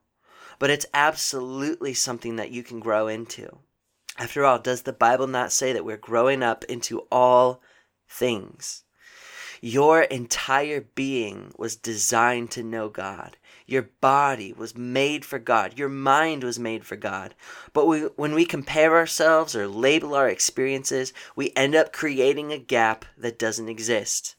but 0.60 0.70
it's 0.70 0.86
absolutely 0.94 1.94
something 1.94 2.36
that 2.36 2.52
you 2.52 2.62
can 2.62 2.78
grow 2.78 3.08
into. 3.08 3.58
After 4.16 4.44
all, 4.44 4.58
does 4.60 4.82
the 4.82 4.92
Bible 4.92 5.26
not 5.26 5.50
say 5.50 5.72
that 5.72 5.84
we're 5.84 5.96
growing 5.96 6.42
up 6.42 6.64
into 6.64 7.06
all 7.10 7.62
things? 8.06 8.84
Your 9.62 10.02
entire 10.02 10.82
being 10.94 11.52
was 11.56 11.76
designed 11.76 12.50
to 12.52 12.62
know 12.62 12.88
God. 12.88 13.38
Your 13.66 13.88
body 14.00 14.52
was 14.52 14.76
made 14.76 15.24
for 15.24 15.38
God. 15.38 15.78
Your 15.78 15.88
mind 15.88 16.44
was 16.44 16.58
made 16.58 16.84
for 16.84 16.96
God. 16.96 17.34
But 17.72 17.86
we, 17.86 18.00
when 18.16 18.34
we 18.34 18.44
compare 18.44 18.96
ourselves 18.96 19.56
or 19.56 19.66
label 19.66 20.14
our 20.14 20.28
experiences, 20.28 21.14
we 21.36 21.52
end 21.56 21.74
up 21.74 21.92
creating 21.92 22.52
a 22.52 22.58
gap 22.58 23.06
that 23.16 23.38
doesn't 23.38 23.68
exist. 23.68 24.36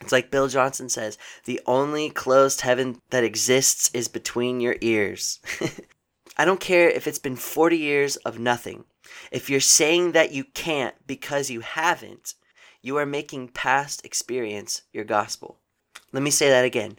It's 0.00 0.12
like 0.12 0.30
Bill 0.30 0.48
Johnson 0.48 0.88
says 0.88 1.18
the 1.44 1.60
only 1.66 2.10
closed 2.10 2.62
heaven 2.62 3.00
that 3.10 3.24
exists 3.24 3.90
is 3.92 4.08
between 4.08 4.60
your 4.60 4.76
ears. 4.80 5.40
I 6.36 6.44
don't 6.44 6.60
care 6.60 6.88
if 6.88 7.06
it's 7.06 7.18
been 7.18 7.36
40 7.36 7.76
years 7.76 8.16
of 8.16 8.38
nothing. 8.38 8.84
If 9.30 9.50
you're 9.50 9.60
saying 9.60 10.12
that 10.12 10.32
you 10.32 10.44
can't 10.44 10.94
because 11.06 11.50
you 11.50 11.60
haven't, 11.60 12.34
you 12.82 12.96
are 12.96 13.06
making 13.06 13.48
past 13.48 14.04
experience 14.04 14.82
your 14.92 15.04
gospel. 15.04 15.58
Let 16.12 16.22
me 16.22 16.30
say 16.30 16.48
that 16.48 16.64
again. 16.64 16.98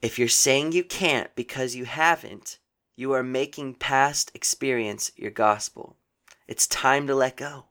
If 0.00 0.18
you're 0.18 0.28
saying 0.28 0.72
you 0.72 0.84
can't 0.84 1.34
because 1.34 1.74
you 1.76 1.84
haven't, 1.84 2.58
you 2.96 3.12
are 3.12 3.22
making 3.22 3.74
past 3.74 4.30
experience 4.34 5.10
your 5.16 5.30
gospel. 5.30 5.96
It's 6.46 6.66
time 6.66 7.06
to 7.06 7.14
let 7.14 7.36
go. 7.36 7.66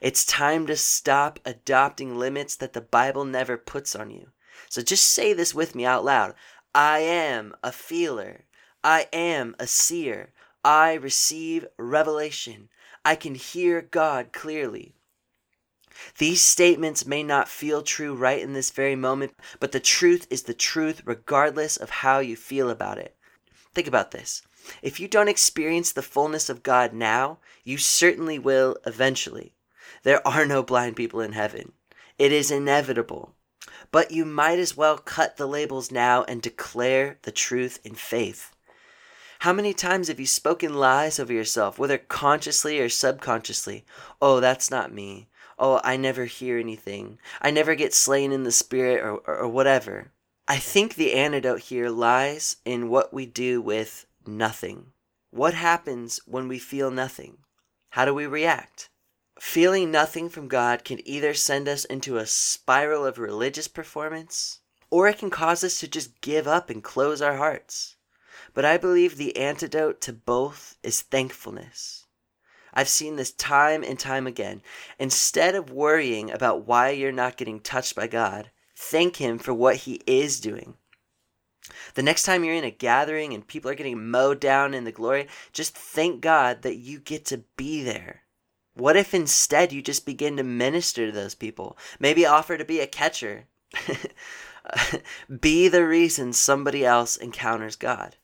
It's 0.00 0.24
time 0.24 0.66
to 0.66 0.76
stop 0.76 1.38
adopting 1.44 2.18
limits 2.18 2.56
that 2.56 2.72
the 2.72 2.80
Bible 2.80 3.24
never 3.24 3.56
puts 3.56 3.94
on 3.94 4.10
you. 4.10 4.28
So 4.68 4.82
just 4.82 5.08
say 5.08 5.32
this 5.32 5.54
with 5.54 5.74
me 5.74 5.84
out 5.84 6.04
loud 6.04 6.34
I 6.74 7.00
am 7.00 7.54
a 7.62 7.72
feeler. 7.72 8.44
I 8.84 9.06
am 9.12 9.56
a 9.58 9.66
seer. 9.66 10.32
I 10.64 10.94
receive 10.94 11.66
revelation. 11.76 12.68
I 13.04 13.14
can 13.14 13.34
hear 13.34 13.82
God 13.82 14.32
clearly. 14.32 14.94
These 16.18 16.42
statements 16.42 17.06
may 17.06 17.22
not 17.22 17.48
feel 17.48 17.82
true 17.82 18.14
right 18.14 18.40
in 18.40 18.52
this 18.52 18.70
very 18.70 18.94
moment, 18.94 19.34
but 19.58 19.72
the 19.72 19.80
truth 19.80 20.26
is 20.30 20.44
the 20.44 20.54
truth 20.54 21.02
regardless 21.04 21.76
of 21.76 21.90
how 21.90 22.20
you 22.20 22.36
feel 22.36 22.70
about 22.70 22.98
it. 22.98 23.16
Think 23.74 23.88
about 23.88 24.12
this. 24.12 24.42
If 24.82 25.00
you 25.00 25.08
don't 25.08 25.28
experience 25.28 25.92
the 25.92 26.02
fullness 26.02 26.48
of 26.48 26.62
God 26.62 26.92
now, 26.92 27.38
you 27.64 27.78
certainly 27.78 28.38
will 28.38 28.76
eventually. 28.86 29.54
There 30.02 30.26
are 30.26 30.46
no 30.46 30.62
blind 30.62 30.96
people 30.96 31.20
in 31.20 31.32
heaven. 31.32 31.72
It 32.18 32.32
is 32.32 32.50
inevitable. 32.50 33.34
But 33.90 34.10
you 34.10 34.24
might 34.24 34.58
as 34.58 34.76
well 34.76 34.98
cut 34.98 35.36
the 35.36 35.46
labels 35.46 35.90
now 35.90 36.24
and 36.24 36.42
declare 36.42 37.18
the 37.22 37.32
truth 37.32 37.78
in 37.84 37.94
faith. 37.94 38.54
How 39.40 39.52
many 39.52 39.72
times 39.72 40.08
have 40.08 40.18
you 40.18 40.26
spoken 40.26 40.74
lies 40.74 41.18
over 41.18 41.32
yourself, 41.32 41.78
whether 41.78 41.98
consciously 41.98 42.80
or 42.80 42.88
subconsciously? 42.88 43.84
Oh, 44.20 44.40
that's 44.40 44.70
not 44.70 44.92
me 44.92 45.28
oh, 45.58 45.80
I 45.82 45.96
never 45.96 46.24
hear 46.24 46.58
anything. 46.58 47.18
I 47.40 47.50
never 47.50 47.74
get 47.74 47.94
slain 47.94 48.32
in 48.32 48.44
the 48.44 48.52
spirit 48.52 49.00
or, 49.00 49.16
or, 49.16 49.38
or 49.38 49.48
whatever. 49.48 50.12
I 50.46 50.56
think 50.56 50.94
the 50.94 51.14
antidote 51.14 51.60
here 51.60 51.90
lies 51.90 52.56
in 52.64 52.88
what 52.88 53.12
we 53.12 53.26
do 53.26 53.60
with 53.60 54.06
nothing. 54.26 54.92
What 55.30 55.54
happens 55.54 56.20
when 56.26 56.48
we 56.48 56.58
feel 56.58 56.90
nothing? 56.90 57.38
How 57.90 58.04
do 58.04 58.14
we 58.14 58.26
react? 58.26 58.88
Feeling 59.40 59.92
nothing 59.92 60.28
from 60.28 60.48
God 60.48 60.84
can 60.84 61.06
either 61.06 61.32
send 61.32 61.68
us 61.68 61.84
into 61.84 62.16
a 62.16 62.26
spiral 62.26 63.06
of 63.06 63.18
religious 63.18 63.68
performance, 63.68 64.60
or 64.90 65.08
it 65.08 65.18
can 65.18 65.30
cause 65.30 65.62
us 65.62 65.78
to 65.78 65.86
just 65.86 66.20
give 66.20 66.48
up 66.48 66.70
and 66.70 66.82
close 66.82 67.22
our 67.22 67.36
hearts. 67.36 67.96
But 68.52 68.64
I 68.64 68.78
believe 68.78 69.16
the 69.16 69.36
antidote 69.36 70.00
to 70.02 70.12
both 70.12 70.76
is 70.82 71.02
thankfulness. 71.02 72.06
I've 72.74 72.88
seen 72.88 73.14
this 73.16 73.32
time 73.32 73.84
and 73.84 73.98
time 73.98 74.26
again. 74.26 74.60
Instead 74.98 75.54
of 75.54 75.70
worrying 75.70 76.30
about 76.30 76.66
why 76.66 76.90
you're 76.90 77.12
not 77.12 77.36
getting 77.36 77.60
touched 77.60 77.94
by 77.94 78.08
God, 78.08 78.50
thank 78.76 79.16
Him 79.16 79.38
for 79.38 79.54
what 79.54 79.76
He 79.76 80.00
is 80.06 80.40
doing. 80.40 80.76
The 81.94 82.02
next 82.02 82.24
time 82.24 82.42
you're 82.42 82.54
in 82.54 82.64
a 82.64 82.70
gathering 82.70 83.34
and 83.34 83.46
people 83.46 83.70
are 83.70 83.76
getting 83.76 84.10
mowed 84.10 84.40
down 84.40 84.74
in 84.74 84.84
the 84.84 84.92
glory, 84.92 85.28
just 85.52 85.76
thank 85.76 86.20
God 86.20 86.62
that 86.62 86.76
you 86.76 86.98
get 86.98 87.24
to 87.26 87.44
be 87.56 87.82
there. 87.84 88.22
What 88.78 88.96
if 88.96 89.12
instead 89.12 89.72
you 89.72 89.82
just 89.82 90.06
begin 90.06 90.36
to 90.36 90.44
minister 90.44 91.06
to 91.06 91.12
those 91.12 91.34
people? 91.34 91.76
Maybe 91.98 92.24
offer 92.24 92.56
to 92.56 92.64
be 92.64 92.78
a 92.78 92.86
catcher. 92.86 93.46
be 95.40 95.66
the 95.66 95.84
reason 95.84 96.32
somebody 96.32 96.86
else 96.86 97.16
encounters 97.16 97.74
God. 97.74 98.14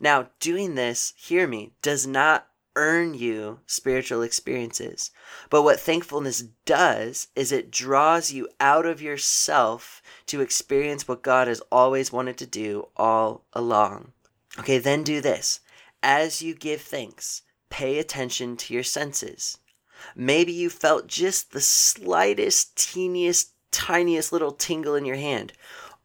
Now, 0.00 0.28
doing 0.38 0.76
this, 0.76 1.14
hear 1.16 1.48
me, 1.48 1.72
does 1.82 2.06
not 2.06 2.46
earn 2.76 3.14
you 3.14 3.58
spiritual 3.66 4.22
experiences. 4.22 5.10
But 5.50 5.62
what 5.62 5.80
thankfulness 5.80 6.44
does 6.64 7.26
is 7.34 7.50
it 7.50 7.72
draws 7.72 8.30
you 8.30 8.48
out 8.60 8.86
of 8.86 9.02
yourself 9.02 10.00
to 10.26 10.40
experience 10.40 11.08
what 11.08 11.22
God 11.22 11.48
has 11.48 11.60
always 11.72 12.12
wanted 12.12 12.36
to 12.38 12.46
do 12.46 12.88
all 12.96 13.46
along. 13.52 14.12
Okay, 14.60 14.78
then 14.78 15.02
do 15.02 15.20
this. 15.20 15.58
As 16.04 16.40
you 16.40 16.54
give 16.54 16.82
thanks, 16.82 17.42
pay 17.68 17.98
attention 17.98 18.56
to 18.58 18.74
your 18.74 18.84
senses. 18.84 19.58
Maybe 20.14 20.52
you 20.52 20.70
felt 20.70 21.06
just 21.06 21.52
the 21.52 21.60
slightest, 21.60 22.76
teeniest, 22.76 23.52
tiniest 23.70 24.32
little 24.32 24.52
tingle 24.52 24.94
in 24.94 25.04
your 25.04 25.16
hand. 25.16 25.52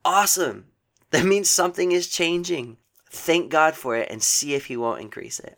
Awesome! 0.03 0.65
That 1.11 1.25
means 1.25 1.49
something 1.49 1.91
is 1.91 2.07
changing. 2.07 2.77
Thank 3.09 3.49
God 3.49 3.73
for 3.73 3.95
it 3.95 4.11
and 4.11 4.21
see 4.21 4.53
if 4.53 4.67
He 4.67 4.77
won't 4.77 5.01
increase 5.01 5.39
it. 5.39 5.57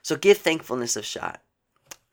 So 0.00 0.14
give 0.14 0.38
thankfulness 0.38 0.94
a 0.94 1.02
shot. 1.02 1.42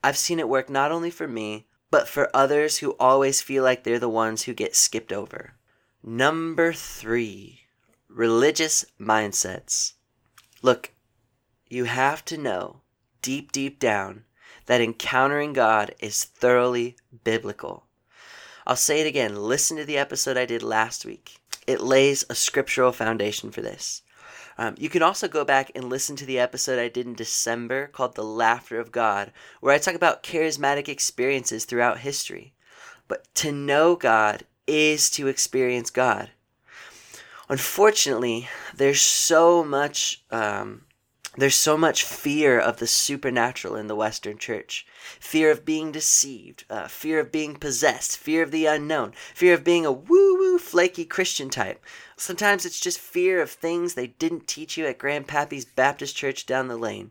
I've 0.02 0.16
seen 0.16 0.40
it 0.40 0.48
work 0.48 0.68
not 0.68 0.90
only 0.90 1.10
for 1.10 1.28
me, 1.28 1.68
but 1.92 2.08
for 2.08 2.28
others 2.34 2.78
who 2.78 2.96
always 2.98 3.40
feel 3.40 3.62
like 3.62 3.84
they're 3.84 4.00
the 4.00 4.08
ones 4.08 4.42
who 4.42 4.52
get 4.54 4.74
skipped 4.74 5.12
over. 5.12 5.54
Number 6.02 6.72
three, 6.72 7.60
religious 8.08 8.84
mindsets. 9.00 9.92
Look, 10.60 10.90
you 11.68 11.84
have 11.84 12.24
to 12.26 12.36
know 12.36 12.80
deep, 13.22 13.52
deep 13.52 13.78
down 13.78 14.24
that 14.66 14.80
encountering 14.80 15.52
God 15.52 15.94
is 16.00 16.24
thoroughly 16.24 16.96
biblical. 17.24 17.84
I'll 18.66 18.76
say 18.76 19.00
it 19.00 19.06
again. 19.06 19.36
Listen 19.36 19.76
to 19.76 19.84
the 19.84 19.98
episode 19.98 20.36
I 20.36 20.46
did 20.46 20.62
last 20.62 21.04
week. 21.04 21.36
It 21.66 21.80
lays 21.80 22.24
a 22.28 22.34
scriptural 22.34 22.92
foundation 22.92 23.50
for 23.50 23.60
this. 23.60 24.02
Um, 24.56 24.74
you 24.78 24.88
can 24.88 25.02
also 25.02 25.26
go 25.26 25.44
back 25.44 25.72
and 25.74 25.88
listen 25.88 26.16
to 26.16 26.26
the 26.26 26.38
episode 26.38 26.78
I 26.78 26.88
did 26.88 27.06
in 27.06 27.14
December 27.14 27.88
called 27.88 28.14
The 28.14 28.24
Laughter 28.24 28.78
of 28.78 28.92
God, 28.92 29.32
where 29.60 29.74
I 29.74 29.78
talk 29.78 29.94
about 29.94 30.22
charismatic 30.22 30.88
experiences 30.88 31.64
throughout 31.64 31.98
history. 31.98 32.54
But 33.08 33.26
to 33.36 33.52
know 33.52 33.96
God 33.96 34.44
is 34.66 35.10
to 35.10 35.26
experience 35.26 35.90
God. 35.90 36.30
Unfortunately, 37.48 38.48
there's 38.74 39.02
so 39.02 39.62
much 39.62 40.22
um, 40.30 40.82
there's 41.36 41.56
so 41.56 41.76
much 41.76 42.04
fear 42.04 42.58
of 42.58 42.76
the 42.76 42.86
supernatural 42.86 43.74
in 43.74 43.88
the 43.88 43.96
Western 43.96 44.38
church. 44.38 44.86
Fear 45.18 45.50
of 45.50 45.64
being 45.64 45.90
deceived, 45.90 46.64
uh, 46.70 46.86
fear 46.86 47.18
of 47.18 47.32
being 47.32 47.56
possessed, 47.56 48.16
fear 48.16 48.42
of 48.42 48.50
the 48.50 48.66
unknown, 48.66 49.12
fear 49.34 49.54
of 49.54 49.64
being 49.64 49.84
a 49.84 49.92
woo 49.92 50.38
woo 50.38 50.58
flaky 50.58 51.04
Christian 51.04 51.50
type. 51.50 51.82
Sometimes 52.16 52.64
it's 52.64 52.78
just 52.78 52.98
fear 52.98 53.42
of 53.42 53.50
things 53.50 53.94
they 53.94 54.08
didn't 54.08 54.46
teach 54.46 54.76
you 54.76 54.86
at 54.86 54.98
Grandpappy's 54.98 55.64
Baptist 55.64 56.16
Church 56.16 56.46
down 56.46 56.68
the 56.68 56.76
lane. 56.76 57.10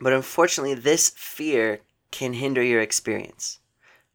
But 0.00 0.12
unfortunately, 0.12 0.74
this 0.74 1.10
fear 1.10 1.80
can 2.10 2.34
hinder 2.34 2.62
your 2.62 2.80
experience. 2.80 3.60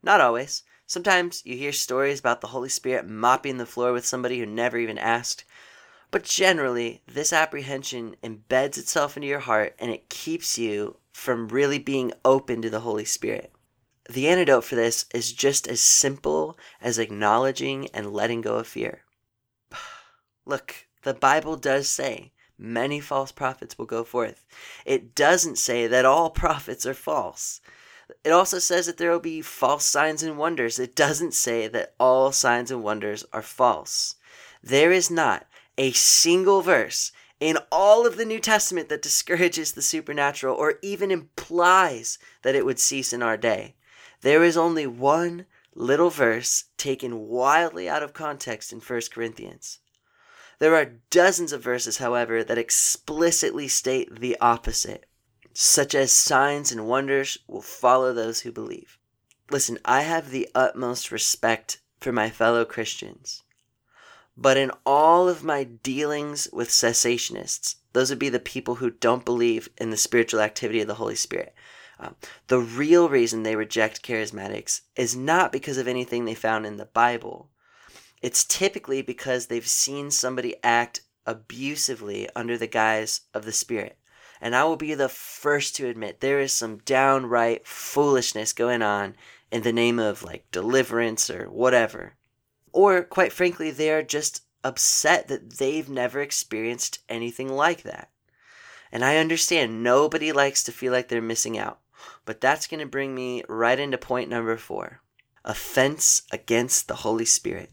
Not 0.04 0.22
always. 0.22 0.64
Sometimes 0.86 1.42
you 1.46 1.58
hear 1.58 1.74
stories 1.74 2.20
about 2.20 2.42
the 2.42 2.48
Holy 2.48 2.70
Spirit 2.70 3.08
mopping 3.08 3.58
the 3.58 3.66
floor 3.66 3.92
with 3.92 4.06
somebody 4.06 4.40
who 4.40 4.46
never 4.46 4.78
even 4.78 4.98
asked. 4.98 5.44
But 6.10 6.24
generally, 6.24 7.02
this 7.08 7.34
apprehension 7.34 8.16
embeds 8.24 8.78
itself 8.78 9.18
into 9.18 9.28
your 9.28 9.40
heart 9.40 9.76
and 9.78 9.92
it 9.92 10.10
keeps 10.10 10.58
you 10.58 10.98
from 11.12 11.50
really 11.50 11.80
being 11.80 12.14
open 12.24 12.62
to 12.62 12.70
the 12.70 12.82
Holy 12.82 13.06
Spirit. 13.06 13.52
The 14.10 14.30
antidote 14.30 14.64
for 14.64 14.76
this 14.76 15.06
is 15.14 15.34
just 15.34 15.68
as 15.68 15.82
simple 15.82 16.58
as 16.80 16.98
acknowledging 16.98 17.90
and 17.94 18.14
letting 18.14 18.40
go 18.40 18.56
of 18.56 18.68
fear. 18.68 19.02
Look, 20.46 20.88
the 21.04 21.14
Bible 21.14 21.58
does 21.58 21.90
say 21.90 22.32
many 22.58 23.02
false 23.02 23.34
prophets 23.34 23.78
will 23.78 23.86
go 23.86 24.06
forth. 24.06 24.46
It 24.86 25.14
doesn't 25.14 25.58
say 25.58 25.88
that 25.88 26.06
all 26.06 26.30
prophets 26.46 26.86
are 26.86 26.94
false. 26.94 27.60
It 28.24 28.32
also 28.32 28.60
says 28.60 28.86
that 28.86 28.98
there 28.98 29.12
will 29.12 29.20
be 29.20 29.42
false 29.42 29.86
signs 29.86 30.24
and 30.24 30.38
wonders. 30.38 30.80
It 30.80 30.96
doesn't 30.96 31.34
say 31.34 31.68
that 31.68 31.94
all 32.00 32.32
signs 32.32 32.72
and 32.72 32.82
wonders 32.82 33.26
are 33.34 33.42
false. 33.42 34.16
There 34.64 34.94
is 34.94 35.12
not 35.12 35.46
a 35.78 35.92
single 35.92 36.62
verse 36.62 37.12
in 37.40 37.58
all 37.72 38.08
of 38.08 38.18
the 38.18 38.26
New 38.26 38.40
Testament 38.40 38.90
that 38.90 39.02
discourages 39.02 39.74
the 39.74 39.82
supernatural 39.82 40.56
or 40.56 40.80
even 40.82 41.12
implies 41.12 42.18
that 42.42 42.56
it 42.56 42.66
would 42.66 42.80
cease 42.80 43.14
in 43.14 43.22
our 43.22 43.38
day. 43.38 43.76
There 44.22 44.44
is 44.44 44.58
only 44.58 44.88
one 44.88 45.46
little 45.76 46.10
verse 46.10 46.66
taken 46.78 47.28
wildly 47.28 47.88
out 47.88 48.02
of 48.02 48.14
context 48.14 48.74
in 48.74 48.80
1 48.80 49.02
Corinthians. 49.12 49.80
There 50.60 50.76
are 50.76 50.94
dozens 51.12 51.54
of 51.54 51.62
verses, 51.62 51.98
however, 51.98 52.44
that 52.44 52.58
explicitly 52.58 53.68
state 53.68 54.20
the 54.20 54.36
opposite, 54.42 55.06
such 55.54 55.94
as 55.94 56.12
signs 56.12 56.72
and 56.72 56.88
wonders 56.88 57.38
will 57.48 57.62
follow 57.62 58.12
those 58.12 58.40
who 58.40 58.52
believe. 58.52 58.98
Listen, 59.52 59.78
I 59.86 60.02
have 60.02 60.32
the 60.32 60.50
utmost 60.56 61.12
respect 61.12 61.80
for 62.00 62.12
my 62.12 62.32
fellow 62.32 62.66
Christians. 62.66 63.44
But 64.38 64.56
in 64.56 64.72
all 64.86 65.28
of 65.28 65.44
my 65.44 65.64
dealings 65.64 66.48
with 66.54 66.70
cessationists, 66.70 67.76
those 67.94 68.12
would 68.12 68.20
be 68.20 68.30
the 68.30 68.40
people 68.40 68.76
who 68.76 68.92
don't 68.92 69.26
believe 69.26 69.68
in 69.78 69.90
the 69.90 69.98
spiritual 69.98 70.42
activity 70.42 70.80
of 70.80 70.88
the 70.88 70.96
Holy 70.96 71.16
Spirit. 71.16 71.56
Um, 72.00 72.16
the 72.46 72.60
real 72.60 73.10
reason 73.10 73.42
they 73.42 73.56
reject 73.56 74.04
charismatics 74.04 74.82
is 74.96 75.16
not 75.16 75.52
because 75.52 75.80
of 75.80 75.88
anything 75.88 76.26
they 76.26 76.36
found 76.36 76.68
in 76.68 76.78
the 76.78 76.86
Bible. 76.86 77.50
It's 78.22 78.46
typically 78.46 79.02
because 79.02 79.48
they've 79.48 79.66
seen 79.66 80.12
somebody 80.12 80.56
act 80.64 81.02
abusively 81.26 82.30
under 82.36 82.58
the 82.58 82.68
guise 82.68 83.22
of 83.34 83.46
the 83.46 83.52
Spirit. 83.52 83.98
And 84.40 84.56
I 84.56 84.66
will 84.66 84.76
be 84.76 84.94
the 84.94 85.10
first 85.10 85.76
to 85.78 85.88
admit 85.88 86.20
there 86.20 86.40
is 86.40 86.54
some 86.54 86.78
downright 86.78 87.66
foolishness 87.66 88.54
going 88.54 88.84
on 88.84 89.16
in 89.52 89.64
the 89.64 89.74
name 89.74 89.98
of 89.98 90.22
like 90.22 90.46
deliverance 90.52 91.32
or 91.32 91.50
whatever. 91.50 92.17
Or, 92.72 93.04
quite 93.04 93.34
frankly, 93.34 93.72
they 93.72 93.92
are 93.92 94.04
just 94.04 94.44
upset 94.64 95.28
that 95.28 95.58
they've 95.58 95.90
never 95.90 96.22
experienced 96.22 97.00
anything 97.08 97.50
like 97.50 97.84
that. 97.84 98.10
And 98.92 99.04
I 99.04 99.18
understand 99.18 99.84
nobody 99.84 100.32
likes 100.32 100.64
to 100.64 100.72
feel 100.72 100.92
like 100.92 101.08
they're 101.08 101.22
missing 101.22 101.58
out. 101.58 101.80
But 102.26 102.42
that's 102.42 102.68
going 102.68 102.80
to 102.80 102.86
bring 102.86 103.16
me 103.16 103.44
right 103.48 103.80
into 103.80 103.98
point 103.98 104.30
number 104.30 104.58
four 104.58 105.02
offense 105.44 106.24
against 106.32 106.88
the 106.88 106.96
Holy 106.96 107.26
Spirit. 107.26 107.72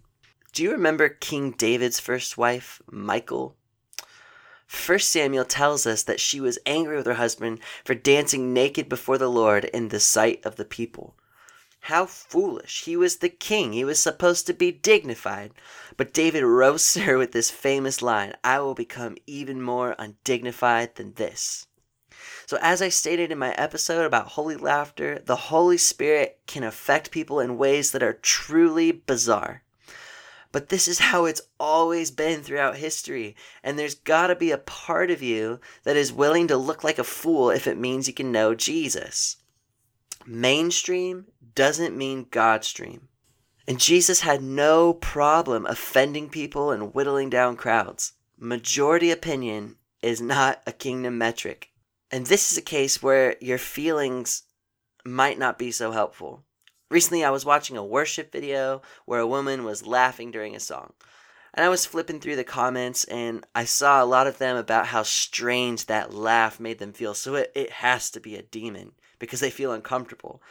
Do 0.53 0.63
you 0.63 0.71
remember 0.71 1.09
King 1.09 1.51
David's 1.51 1.99
first 1.99 2.39
wife, 2.39 2.81
Michal? 2.91 3.57
First 4.67 5.11
Samuel 5.11 5.45
tells 5.45 5.87
us 5.87 6.05
that 6.05 6.21
she 6.21 6.41
was 6.41 6.59
angry 6.65 6.97
with 6.97 7.07
her 7.07 7.15
husband 7.15 7.59
for 7.85 7.95
dancing 7.95 8.53
naked 8.53 8.89
before 8.89 9.19
the 9.19 9.31
Lord 9.31 9.65
in 9.65 9.89
the 9.89 10.01
sight 10.01 10.45
of 10.45 10.55
the 10.57 10.65
people. 10.65 11.17
How 11.88 12.07
foolish. 12.07 12.85
He 12.85 12.97
was 12.97 13.19
the 13.19 13.29
king. 13.29 13.75
He 13.75 13.85
was 13.85 14.00
supposed 14.00 14.47
to 14.47 14.55
be 14.55 14.73
dignified. 14.73 15.53
But 15.99 16.14
David 16.14 16.43
roasts 16.43 16.95
her 17.05 17.19
with 17.19 17.33
this 17.33 17.50
famous 17.50 18.00
line 18.00 18.33
I 18.43 18.61
will 18.61 18.73
become 18.73 19.19
even 19.26 19.61
more 19.61 19.95
undignified 19.99 20.95
than 20.95 21.12
this. 21.12 21.67
So, 22.47 22.57
as 22.62 22.81
I 22.81 22.88
stated 22.88 23.31
in 23.31 23.38
my 23.38 23.53
episode 23.53 24.07
about 24.07 24.29
holy 24.29 24.57
laughter, 24.57 25.19
the 25.19 25.53
Holy 25.53 25.76
Spirit 25.76 26.41
can 26.47 26.62
affect 26.62 27.11
people 27.11 27.38
in 27.38 27.59
ways 27.59 27.93
that 27.93 28.03
are 28.03 28.14
truly 28.14 28.91
bizarre. 28.91 29.62
But 30.53 30.71
this 30.71 30.88
is 30.88 31.00
how 31.00 31.26
it's 31.26 31.43
always 31.61 32.11
been 32.11 32.43
throughout 32.43 32.79
history, 32.79 33.37
and 33.62 33.79
there's 33.79 33.95
gotta 33.95 34.37
be 34.37 34.50
a 34.50 34.57
part 34.57 35.11
of 35.11 35.21
you 35.21 35.61
that 35.83 35.97
is 35.97 36.14
willing 36.14 36.49
to 36.49 36.57
look 36.57 36.83
like 36.83 36.99
a 36.99 37.05
fool 37.05 37.50
if 37.50 37.67
it 37.67 37.76
means 37.76 38.09
you 38.09 38.14
can 38.14 38.33
know 38.33 38.55
Jesus. 38.55 39.37
Mainstream 40.26 41.26
doesn't 41.54 41.97
mean 41.97 42.26
Godstream. 42.26 43.09
And 43.66 43.81
Jesus 43.81 44.21
had 44.21 44.43
no 44.43 44.95
problem 44.95 45.66
offending 45.66 46.28
people 46.28 46.71
and 46.71 46.95
whittling 46.95 47.31
down 47.31 47.57
crowds. 47.57 48.12
Majority 48.38 49.11
opinion 49.11 49.76
is 50.02 50.21
not 50.21 50.62
a 50.66 50.73
kingdom 50.73 51.16
metric. 51.19 51.71
And 52.11 52.26
this 52.26 52.52
is 52.52 52.59
a 52.59 52.62
case 52.62 53.02
where 53.02 53.37
your 53.40 53.59
feelings 53.59 54.43
might 55.04 55.38
not 55.38 55.59
be 55.59 55.71
so 55.71 55.93
helpful. 55.93 56.45
Recently, 56.90 57.25
I 57.25 57.31
was 57.31 57.45
watching 57.45 57.76
a 57.76 57.85
worship 57.85 58.31
video 58.31 58.83
where 59.07 59.21
a 59.21 59.26
woman 59.26 59.64
was 59.64 59.87
laughing 59.87 60.31
during 60.31 60.54
a 60.54 60.61
song. 60.61 60.93
And 61.54 61.64
I 61.64 61.69
was 61.69 61.87
flipping 61.87 62.21
through 62.21 62.37
the 62.37 62.45
comments 62.45 63.04
and 63.04 63.47
I 63.54 63.64
saw 63.64 64.02
a 64.02 64.07
lot 64.07 64.26
of 64.26 64.38
them 64.38 64.57
about 64.57 64.87
how 64.87 65.02
strange 65.04 65.87
that 65.87 66.12
laugh 66.12 66.59
made 66.59 66.78
them 66.78 66.93
feel. 66.93 67.14
So 67.14 67.37
it, 67.37 67.52
it 67.54 67.71
has 67.71 68.11
to 68.11 68.21
be 68.21 68.37
a 68.37 68.43
demon 68.43 68.93
because 69.18 69.40
they 69.40 69.50
feel 69.50 69.73
uncomfortable. 69.73 70.42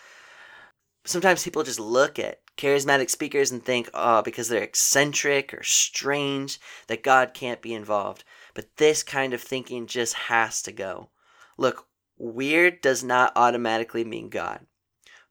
Sometimes 1.06 1.44
people 1.44 1.64
just 1.64 1.80
look 1.80 2.18
at 2.18 2.40
charismatic 2.58 3.10
speakers 3.10 3.52
and 3.52 3.64
think, 3.64 3.90
oh, 3.94 4.22
because 4.22 4.48
they're 4.48 4.64
eccentric 4.64 5.54
or 5.54 5.64
strange, 5.64 6.60
that 6.88 7.04
God 7.04 7.34
can't 7.34 7.62
be 7.62 7.74
involved. 7.74 8.24
But 8.54 8.78
this 8.78 9.04
kind 9.04 9.34
of 9.34 9.42
thinking 9.42 9.88
just 9.88 10.14
has 10.14 10.62
to 10.64 10.72
go. 10.72 11.10
Look, 11.58 11.88
weird 12.18 12.82
does 12.82 13.04
not 13.04 13.34
automatically 13.36 14.04
mean 14.04 14.30
God, 14.30 14.66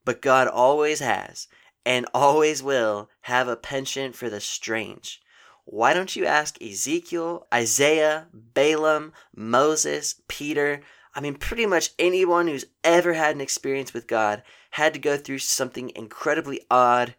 but 0.05 0.21
God 0.21 0.49
always 0.49 1.01
has 1.01 1.49
and 1.85 2.07
always 2.15 2.63
will 2.63 3.09
have 3.23 3.49
a 3.49 3.57
penchant 3.57 4.15
for 4.15 4.29
the 4.29 4.41
strange. 4.41 5.21
Why 5.65 5.95
don't 5.95 6.17
you 6.17 6.27
ask 6.27 6.61
Ezekiel, 6.61 7.47
Isaiah, 7.55 8.27
Balaam, 8.33 9.13
Moses, 9.35 10.21
Peter? 10.29 10.83
I 11.15 11.21
mean, 11.21 11.35
pretty 11.35 11.67
much 11.67 11.91
anyone 11.99 12.49
who's 12.49 12.65
ever 12.83 13.13
had 13.13 13.35
an 13.35 13.41
experience 13.41 13.93
with 13.93 14.07
God 14.07 14.43
had 14.71 14.95
to 14.95 15.01
go 15.01 15.17
through 15.17 15.39
something 15.39 15.93
incredibly 15.95 16.63
odd 16.71 17.15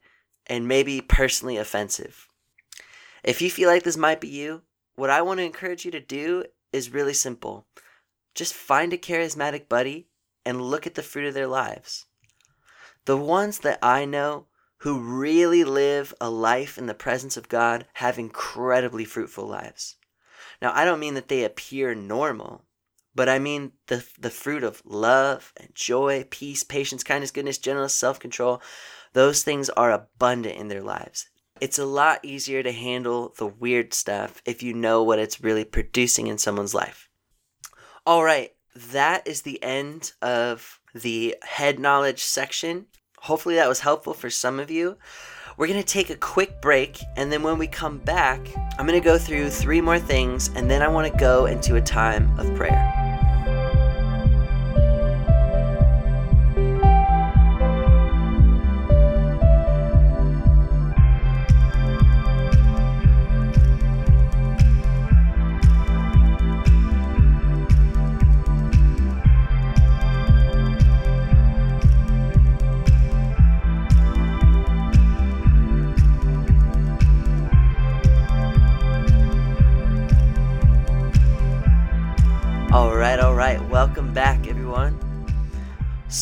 and 0.47 0.67
maybe 0.67 0.99
personally 1.01 1.57
offensive. 1.57 2.27
If 3.23 3.41
you 3.41 3.49
feel 3.49 3.69
like 3.69 3.83
this 3.83 3.97
might 3.97 4.19
be 4.19 4.27
you, 4.27 4.63
what 4.95 5.09
I 5.09 5.21
want 5.21 5.39
to 5.39 5.45
encourage 5.45 5.85
you 5.85 5.91
to 5.91 5.99
do 5.99 6.45
is 6.71 6.93
really 6.93 7.13
simple. 7.13 7.67
Just 8.35 8.53
find 8.53 8.91
a 8.93 8.97
charismatic 8.97 9.69
buddy 9.69 10.07
and 10.45 10.61
look 10.61 10.87
at 10.87 10.95
the 10.95 11.03
fruit 11.03 11.27
of 11.27 11.33
their 11.33 11.47
lives. 11.47 12.05
The 13.05 13.17
ones 13.17 13.59
that 13.59 13.79
I 13.81 14.05
know 14.05 14.47
who 14.77 14.99
really 14.99 15.63
live 15.63 16.13
a 16.19 16.29
life 16.29 16.77
in 16.77 16.87
the 16.87 16.93
presence 16.93 17.37
of 17.37 17.47
God 17.47 17.85
have 17.93 18.19
incredibly 18.19 19.05
fruitful 19.05 19.45
lives. 19.45 19.95
Now, 20.61 20.73
I 20.73 20.83
don't 20.83 20.99
mean 20.99 21.13
that 21.13 21.29
they 21.29 21.43
appear 21.43 21.95
normal, 21.95 22.62
but 23.15 23.29
I 23.29 23.39
mean 23.39 23.73
the, 23.87 24.05
the 24.19 24.29
fruit 24.29 24.63
of 24.63 24.81
love 24.85 25.53
and 25.57 25.73
joy, 25.73 26.25
peace, 26.29 26.63
patience, 26.63 27.03
kindness, 27.03 27.31
goodness, 27.31 27.57
gentleness, 27.57 27.93
self 27.93 28.19
control. 28.19 28.61
Those 29.13 29.43
things 29.43 29.69
are 29.69 29.91
abundant 29.91 30.57
in 30.57 30.67
their 30.67 30.81
lives. 30.81 31.29
It's 31.61 31.79
a 31.79 31.85
lot 31.85 32.19
easier 32.23 32.63
to 32.63 32.71
handle 32.71 33.33
the 33.37 33.47
weird 33.47 33.93
stuff 33.93 34.41
if 34.45 34.63
you 34.63 34.73
know 34.73 35.03
what 35.03 35.19
it's 35.19 35.41
really 35.41 35.63
producing 35.63 36.27
in 36.27 36.37
someone's 36.37 36.73
life. 36.73 37.09
All 38.05 38.23
right, 38.23 38.51
that 38.75 39.27
is 39.27 39.43
the 39.43 39.61
end 39.63 40.13
of 40.21 40.79
the 40.93 41.35
head 41.43 41.79
knowledge 41.79 42.23
section. 42.23 42.87
Hopefully, 43.19 43.55
that 43.55 43.69
was 43.69 43.79
helpful 43.79 44.13
for 44.13 44.29
some 44.29 44.59
of 44.59 44.69
you. 44.69 44.97
We're 45.55 45.67
going 45.67 45.79
to 45.79 45.85
take 45.85 46.09
a 46.09 46.15
quick 46.15 46.61
break, 46.61 46.99
and 47.15 47.31
then 47.31 47.43
when 47.43 47.59
we 47.59 47.67
come 47.67 47.99
back, 47.99 48.39
I'm 48.77 48.87
going 48.87 48.99
to 48.99 49.05
go 49.05 49.19
through 49.19 49.49
three 49.49 49.81
more 49.81 49.99
things, 49.99 50.49
and 50.55 50.69
then 50.69 50.81
I 50.81 50.87
want 50.87 51.11
to 51.11 51.17
go 51.19 51.45
into 51.45 51.75
a 51.75 51.81
time 51.81 52.37
of 52.39 52.53
prayer. 52.55 53.02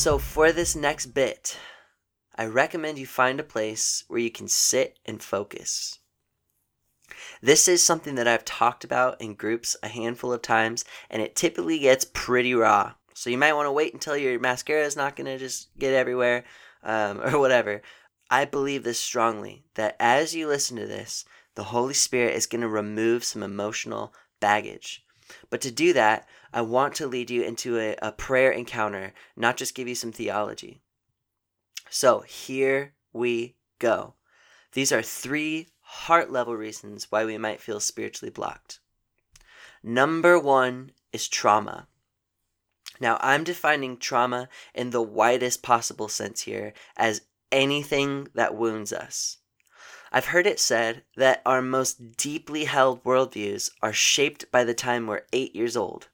So, 0.01 0.17
for 0.17 0.51
this 0.51 0.75
next 0.75 1.13
bit, 1.13 1.59
I 2.35 2.45
recommend 2.45 2.97
you 2.97 3.05
find 3.05 3.39
a 3.39 3.43
place 3.43 4.03
where 4.07 4.19
you 4.19 4.31
can 4.31 4.47
sit 4.47 4.97
and 5.05 5.21
focus. 5.21 5.99
This 7.39 7.67
is 7.67 7.83
something 7.83 8.15
that 8.15 8.27
I've 8.27 8.43
talked 8.43 8.83
about 8.83 9.21
in 9.21 9.35
groups 9.35 9.75
a 9.83 9.87
handful 9.87 10.33
of 10.33 10.41
times, 10.41 10.85
and 11.11 11.21
it 11.21 11.35
typically 11.35 11.77
gets 11.77 12.03
pretty 12.03 12.55
raw. 12.55 12.93
So, 13.13 13.29
you 13.29 13.37
might 13.37 13.53
want 13.53 13.67
to 13.67 13.71
wait 13.71 13.93
until 13.93 14.17
your 14.17 14.39
mascara 14.39 14.87
is 14.87 14.95
not 14.95 15.15
going 15.15 15.27
to 15.27 15.37
just 15.37 15.69
get 15.77 15.93
everywhere 15.93 16.45
um, 16.81 17.21
or 17.23 17.37
whatever. 17.37 17.83
I 18.27 18.45
believe 18.45 18.83
this 18.83 18.99
strongly 18.99 19.65
that 19.75 19.97
as 19.99 20.33
you 20.33 20.47
listen 20.47 20.77
to 20.77 20.87
this, 20.87 21.25
the 21.53 21.65
Holy 21.65 21.93
Spirit 21.93 22.33
is 22.33 22.47
going 22.47 22.61
to 22.61 22.67
remove 22.67 23.23
some 23.23 23.43
emotional 23.43 24.15
baggage. 24.39 25.05
But 25.49 25.61
to 25.61 25.71
do 25.71 25.93
that, 25.93 26.27
I 26.53 26.61
want 26.61 26.95
to 26.95 27.07
lead 27.07 27.29
you 27.29 27.43
into 27.43 27.79
a, 27.79 27.95
a 28.01 28.11
prayer 28.11 28.51
encounter, 28.51 29.13
not 29.35 29.57
just 29.57 29.75
give 29.75 29.87
you 29.87 29.95
some 29.95 30.11
theology. 30.11 30.81
So 31.89 32.21
here 32.21 32.93
we 33.13 33.55
go. 33.79 34.15
These 34.73 34.91
are 34.91 35.01
three 35.01 35.67
heart 35.81 36.31
level 36.31 36.55
reasons 36.55 37.07
why 37.09 37.25
we 37.25 37.37
might 37.37 37.61
feel 37.61 37.79
spiritually 37.79 38.31
blocked. 38.31 38.79
Number 39.83 40.39
one 40.39 40.91
is 41.11 41.27
trauma. 41.27 41.87
Now, 42.99 43.17
I'm 43.19 43.43
defining 43.43 43.97
trauma 43.97 44.47
in 44.75 44.91
the 44.91 45.01
widest 45.01 45.63
possible 45.63 46.07
sense 46.07 46.41
here 46.41 46.73
as 46.95 47.21
anything 47.51 48.27
that 48.35 48.55
wounds 48.55 48.93
us. 48.93 49.37
I've 50.11 50.25
heard 50.25 50.45
it 50.45 50.59
said 50.59 51.03
that 51.15 51.41
our 51.45 51.61
most 51.61 52.17
deeply 52.17 52.65
held 52.65 53.03
worldviews 53.03 53.71
are 53.81 53.93
shaped 53.93 54.51
by 54.51 54.63
the 54.63 54.73
time 54.73 55.07
we're 55.07 55.23
eight 55.31 55.55
years 55.55 55.77
old. 55.77 56.09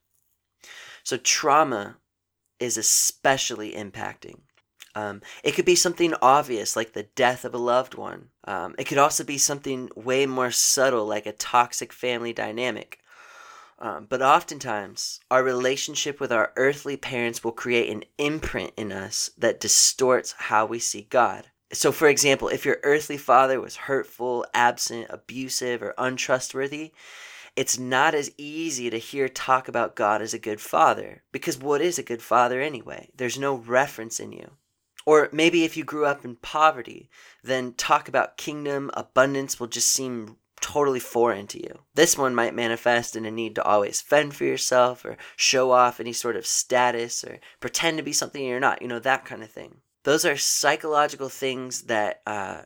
So 1.04 1.18
trauma 1.18 1.98
is 2.60 2.78
especially 2.78 3.72
impacting. 3.72 4.42
Um, 4.94 5.22
it 5.44 5.52
could 5.52 5.66
be 5.66 5.76
something 5.76 6.14
obvious 6.22 6.76
like 6.76 6.94
the 6.94 7.04
death 7.04 7.46
of 7.46 7.54
a 7.54 7.60
loved 7.60 7.96
one. 7.96 8.30
Um, 8.46 8.76
it 8.80 8.86
could 8.86 8.98
also 8.98 9.24
be 9.24 9.38
something 9.38 9.90
way 9.96 10.26
more 10.26 10.52
subtle 10.52 11.06
like 11.06 11.26
a 11.26 11.32
toxic 11.32 11.94
family 11.94 12.34
dynamic. 12.34 13.00
Um, 13.80 14.08
but 14.10 14.24
oftentimes, 14.24 15.20
our 15.30 15.44
relationship 15.44 16.20
with 16.20 16.32
our 16.32 16.52
earthly 16.56 16.98
parents 16.98 17.44
will 17.44 17.52
create 17.52 17.92
an 17.92 18.06
imprint 18.18 18.74
in 18.76 18.92
us 18.92 19.30
that 19.38 19.60
distorts 19.60 20.34
how 20.38 20.66
we 20.66 20.80
see 20.80 21.04
God. 21.04 21.52
So, 21.74 21.92
for 21.92 22.08
example, 22.08 22.48
if 22.48 22.66
your 22.66 22.80
earthly 22.84 23.18
father 23.18 23.60
was 23.60 23.76
hurtful, 23.76 24.46
absent, 24.54 25.08
abusive, 25.10 25.84
or 25.84 25.94
untrustworthy, 25.98 26.94
it's 27.58 27.78
not 27.78 28.14
as 28.14 28.32
easy 28.38 28.90
to 28.90 28.98
hear 28.98 29.28
talk 29.28 29.68
about 29.68 29.96
God 29.96 30.22
as 30.22 30.34
a 30.34 30.40
good 30.40 30.62
father. 30.62 31.24
Because 31.32 31.58
what 31.58 31.82
is 31.82 31.98
a 31.98 32.04
good 32.04 32.22
father 32.22 32.62
anyway? 32.62 33.10
There's 33.18 33.40
no 33.40 33.56
reference 33.56 34.20
in 34.20 34.32
you. 34.32 34.52
Or 35.06 35.30
maybe 35.32 35.64
if 35.64 35.76
you 35.76 35.84
grew 35.84 36.06
up 36.06 36.24
in 36.24 36.36
poverty, 36.36 37.10
then 37.44 37.74
talk 37.74 38.08
about 38.08 38.38
kingdom, 38.38 38.92
abundance 38.94 39.60
will 39.60 39.68
just 39.68 39.90
seem 39.90 40.38
totally 40.62 41.00
foreign 41.00 41.48
to 41.48 41.60
you. 41.60 41.80
This 41.96 42.18
one 42.18 42.36
might 42.36 42.54
manifest 42.54 43.16
in 43.16 43.26
a 43.26 43.32
need 43.32 43.56
to 43.56 43.64
always 43.64 44.02
fend 44.02 44.36
for 44.36 44.44
yourself 44.44 45.06
or 45.06 45.18
show 45.36 45.72
off 45.72 46.00
any 46.00 46.14
sort 46.14 46.36
of 46.36 46.46
status 46.46 47.24
or 47.24 47.40
pretend 47.60 47.98
to 47.98 48.04
be 48.04 48.14
something 48.14 48.44
you're 48.44 48.60
not, 48.60 48.82
you 48.82 48.88
know, 48.88 49.00
that 49.00 49.26
kind 49.26 49.44
of 49.44 49.50
thing. 49.50 49.78
Those 50.04 50.26
are 50.26 50.38
psychological 50.38 51.30
things 51.30 51.84
that, 51.84 52.22
uh, 52.26 52.64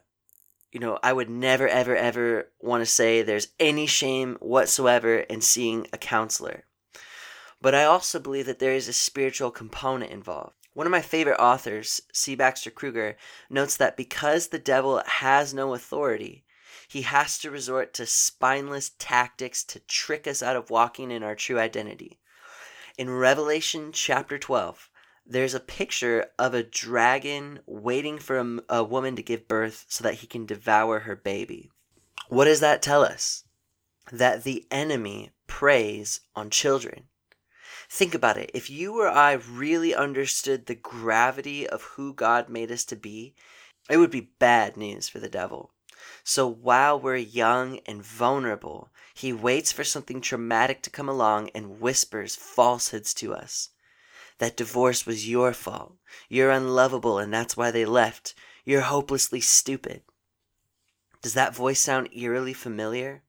you 0.72 0.80
know, 0.80 1.00
I 1.02 1.14
would 1.14 1.30
never, 1.30 1.68
ever, 1.68 1.96
ever 1.96 2.50
want 2.60 2.82
to 2.82 2.86
say 2.86 3.22
there's 3.22 3.50
any 3.60 3.88
shame 3.88 4.38
whatsoever 4.40 5.18
in 5.18 5.42
seeing 5.42 5.88
a 5.92 5.98
counselor. 5.98 6.66
But 7.62 7.76
I 7.76 7.84
also 7.84 8.20
believe 8.20 8.48
that 8.48 8.60
there 8.60 8.74
is 8.74 8.88
a 8.88 8.94
spiritual 8.94 9.52
component 9.52 10.12
involved. 10.12 10.56
One 10.74 10.88
of 10.88 10.92
my 10.92 11.02
favorite 11.02 11.40
authors, 11.40 12.02
C. 12.14 12.34
Baxter 12.34 12.72
Kruger, 12.72 13.18
notes 13.50 13.76
that 13.78 13.98
because 13.98 14.48
the 14.48 14.60
devil 14.60 15.02
has 15.06 15.54
no 15.54 15.74
authority, 15.74 16.46
he 16.88 17.04
has 17.04 17.38
to 17.40 17.52
resort 17.52 17.94
to 17.96 18.06
spineless 18.06 18.92
tactics 18.98 19.64
to 19.66 19.80
trick 19.80 20.28
us 20.28 20.42
out 20.42 20.56
of 20.56 20.70
walking 20.70 21.12
in 21.12 21.24
our 21.24 21.36
true 21.36 21.60
identity. 21.60 22.20
In 22.98 23.10
Revelation 23.10 23.92
chapter 23.92 24.38
12, 24.38 24.90
there's 25.32 25.54
a 25.54 25.62
picture 25.62 26.28
of 26.38 26.54
a 26.54 26.62
dragon 26.62 27.60
waiting 27.66 28.20
for 28.20 28.38
a, 28.38 28.60
a, 28.68 28.84
woman 28.84 29.16
to 29.16 29.24
give 29.24 29.48
birth 29.48 29.86
so 29.88 30.04
that 30.04 30.16
he 30.16 30.28
can 30.28 30.46
devour 30.46 31.00
her 31.00 31.16
baby. 31.16 31.72
What 32.28 32.46
does 32.46 32.60
that 32.60 32.82
tell 32.82 33.04
us? 33.04 33.46
That 34.12 34.44
the 34.44 34.68
enemy 34.70 35.32
preys 35.48 36.20
on 36.36 36.50
children. 36.50 37.06
Think 37.90 38.14
about 38.14 38.38
it. 38.38 38.52
If 38.54 38.70
you 38.70 39.00
or 39.00 39.08
I 39.08 39.32
really 39.34 39.96
understood 39.96 40.66
the 40.66 40.76
gravity 40.76 41.68
of 41.68 41.82
who 41.82 42.14
God 42.14 42.50
made 42.50 42.70
us 42.70 42.84
to 42.86 42.98
be, 42.98 43.34
it 43.90 43.98
would 43.98 44.12
be 44.12 44.34
bad 44.38 44.76
news 44.76 45.08
for 45.08 45.20
the 45.20 45.30
devil. 45.30 45.72
So 46.26 46.46
while 46.46 47.00
we're 47.00 47.16
young 47.16 47.80
and 47.86 48.04
vulnerable, 48.04 48.90
he 49.14 49.32
waits 49.32 49.72
for 49.72 49.86
something 49.86 50.20
traumatic 50.20 50.82
to 50.84 50.90
come 50.90 51.08
along 51.08 51.52
and 51.56 51.80
whispers 51.80 52.36
falsehoods 52.36 53.14
to 53.16 53.34
us. 53.34 53.70
That 54.42 54.58
divorce 54.58 55.06
was 55.06 55.30
your 55.30 55.54
fault. 55.54 55.98
You're 56.28 56.50
unlovable 56.50 57.20
and 57.20 57.32
that's 57.32 57.56
why 57.56 57.70
they 57.70 57.86
left. 57.86 58.34
You're 58.66 58.82
hopelessly 58.82 59.40
stupid. 59.40 60.02
Does 61.22 61.36
that 61.36 61.54
voice 61.54 61.80
sound 61.80 62.10
eerily 62.12 62.54
familiar? 62.54 63.22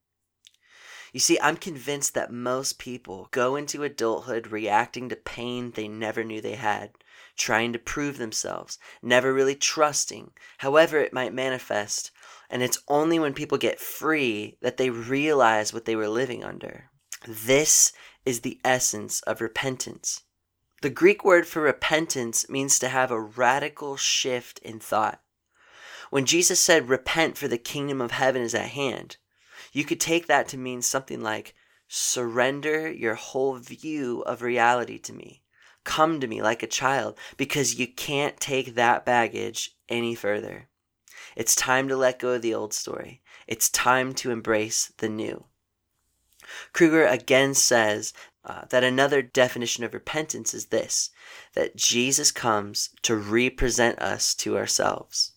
You 1.11 1.19
see, 1.19 1.37
I'm 1.39 1.57
convinced 1.57 2.15
that 2.15 2.33
most 2.33 2.79
people 2.79 3.27
go 3.29 3.55
into 3.55 3.83
adulthood 3.83 4.47
reacting 4.47 5.07
to 5.09 5.15
pain 5.15 5.69
they 5.69 5.87
never 5.87 6.23
knew 6.23 6.41
they 6.41 6.55
had, 6.55 6.93
trying 7.37 7.73
to 7.73 7.77
prove 7.77 8.17
themselves, 8.17 8.79
never 9.03 9.31
really 9.31 9.53
trusting, 9.53 10.31
however 10.57 10.97
it 10.97 11.13
might 11.13 11.31
manifest, 11.31 12.09
and 12.49 12.63
it's 12.63 12.81
only 12.87 13.19
when 13.19 13.35
people 13.35 13.59
get 13.59 13.79
free 13.79 14.57
that 14.61 14.77
they 14.77 14.89
realize 14.89 15.71
what 15.71 15.85
they 15.85 15.95
were 15.95 16.09
living 16.09 16.43
under. 16.43 16.89
This 17.27 17.93
is 18.25 18.41
the 18.41 18.59
essence 18.65 19.21
of 19.21 19.41
repentance. 19.41 20.23
The 20.83 20.89
Greek 20.89 21.23
word 21.23 21.47
for 21.47 21.61
repentance 21.61 22.49
means 22.49 22.77
to 22.79 22.89
have 22.89 23.09
a 23.09 23.21
radical 23.21 23.95
shift 23.95 24.59
in 24.59 24.81
thought. 24.81 25.21
When 26.09 26.25
Jesus 26.25 26.59
said, 26.59 26.89
Repent, 26.89 27.37
for 27.37 27.47
the 27.47 27.57
kingdom 27.57 28.01
of 28.01 28.11
heaven 28.11 28.41
is 28.41 28.53
at 28.53 28.71
hand, 28.71 29.15
you 29.71 29.85
could 29.85 30.01
take 30.01 30.27
that 30.27 30.49
to 30.49 30.57
mean 30.57 30.81
something 30.81 31.21
like, 31.21 31.55
Surrender 31.87 32.91
your 32.91 33.15
whole 33.15 33.55
view 33.55 34.23
of 34.23 34.41
reality 34.41 34.99
to 34.99 35.13
me. 35.13 35.41
Come 35.85 36.19
to 36.19 36.27
me 36.27 36.41
like 36.41 36.61
a 36.61 36.67
child, 36.67 37.17
because 37.37 37.79
you 37.79 37.87
can't 37.87 38.37
take 38.37 38.75
that 38.75 39.05
baggage 39.05 39.77
any 39.87 40.15
further. 40.15 40.67
It's 41.37 41.55
time 41.55 41.87
to 41.87 41.95
let 41.95 42.19
go 42.19 42.31
of 42.31 42.41
the 42.41 42.53
old 42.53 42.73
story. 42.73 43.21
It's 43.47 43.69
time 43.69 44.13
to 44.15 44.31
embrace 44.31 44.91
the 44.97 45.07
new. 45.07 45.45
Kruger 46.73 47.05
again 47.05 47.53
says 47.53 48.11
uh, 48.45 48.65
that 48.69 48.83
another 48.83 49.21
definition 49.21 49.83
of 49.83 49.93
repentance 49.93 50.53
is 50.53 50.67
this 50.67 51.11
that 51.53 51.75
Jesus 51.75 52.31
comes 52.31 52.89
to 53.03 53.15
represent 53.15 53.99
us 53.99 54.33
to 54.35 54.57
ourselves. 54.57 55.33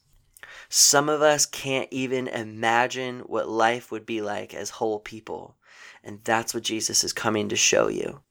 Some 0.68 1.08
of 1.08 1.22
us 1.22 1.46
can't 1.46 1.88
even 1.92 2.26
imagine 2.26 3.20
what 3.20 3.48
life 3.48 3.92
would 3.92 4.04
be 4.04 4.20
like 4.20 4.52
as 4.52 4.70
whole 4.70 4.98
people, 4.98 5.56
and 6.02 6.20
that's 6.24 6.52
what 6.52 6.64
Jesus 6.64 7.04
is 7.04 7.12
coming 7.12 7.48
to 7.48 7.56
show 7.56 7.88
you. 7.88 8.22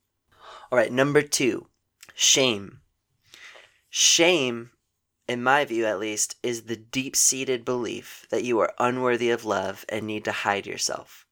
All 0.71 0.77
right, 0.77 0.91
number 0.91 1.21
two, 1.21 1.67
shame. 2.13 2.81
Shame 3.89 4.71
in 5.27 5.41
my 5.41 5.65
view 5.65 5.85
at 5.85 5.99
least, 5.99 6.35
is 6.43 6.63
the 6.63 6.75
deep 6.75 7.15
seated 7.15 7.65
belief 7.65 8.25
that 8.29 8.43
you 8.43 8.59
are 8.59 8.73
unworthy 8.79 9.31
of 9.31 9.45
love 9.45 9.85
and 9.89 10.05
need 10.05 10.23
to 10.25 10.31
hide 10.31 10.67
yourself. 10.67 11.24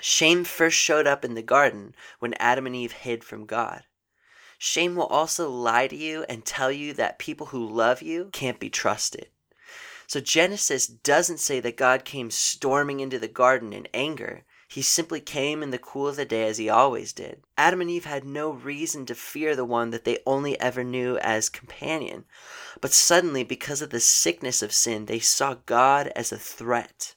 Shame 0.00 0.44
first 0.44 0.76
showed 0.76 1.06
up 1.06 1.24
in 1.24 1.34
the 1.34 1.42
garden 1.42 1.94
when 2.18 2.34
Adam 2.34 2.66
and 2.66 2.76
Eve 2.76 2.92
hid 2.92 3.24
from 3.24 3.46
God. 3.46 3.84
Shame 4.58 4.94
will 4.94 5.06
also 5.06 5.50
lie 5.50 5.86
to 5.86 5.96
you 5.96 6.24
and 6.28 6.44
tell 6.44 6.72
you 6.72 6.92
that 6.94 7.18
people 7.18 7.46
who 7.46 7.66
love 7.66 8.02
you 8.02 8.30
can't 8.32 8.60
be 8.60 8.70
trusted. 8.70 9.28
So 10.06 10.20
Genesis 10.20 10.86
doesn't 10.86 11.40
say 11.40 11.60
that 11.60 11.76
God 11.76 12.04
came 12.04 12.30
storming 12.30 13.00
into 13.00 13.18
the 13.18 13.28
garden 13.28 13.72
in 13.72 13.88
anger. 13.92 14.44
He 14.68 14.82
simply 14.82 15.20
came 15.20 15.62
in 15.62 15.70
the 15.70 15.78
cool 15.78 16.08
of 16.08 16.16
the 16.16 16.24
day 16.24 16.48
as 16.48 16.58
he 16.58 16.68
always 16.68 17.12
did. 17.12 17.42
Adam 17.56 17.80
and 17.80 17.90
Eve 17.90 18.04
had 18.04 18.24
no 18.24 18.50
reason 18.50 19.06
to 19.06 19.14
fear 19.14 19.56
the 19.56 19.64
one 19.64 19.90
that 19.90 20.04
they 20.04 20.18
only 20.26 20.58
ever 20.60 20.84
knew 20.84 21.18
as 21.18 21.48
companion. 21.48 22.24
But 22.80 22.92
suddenly, 22.92 23.44
because 23.44 23.82
of 23.82 23.90
the 23.90 24.00
sickness 24.00 24.62
of 24.62 24.72
sin, 24.72 25.06
they 25.06 25.20
saw 25.20 25.54
God 25.66 26.08
as 26.16 26.32
a 26.32 26.38
threat. 26.38 27.14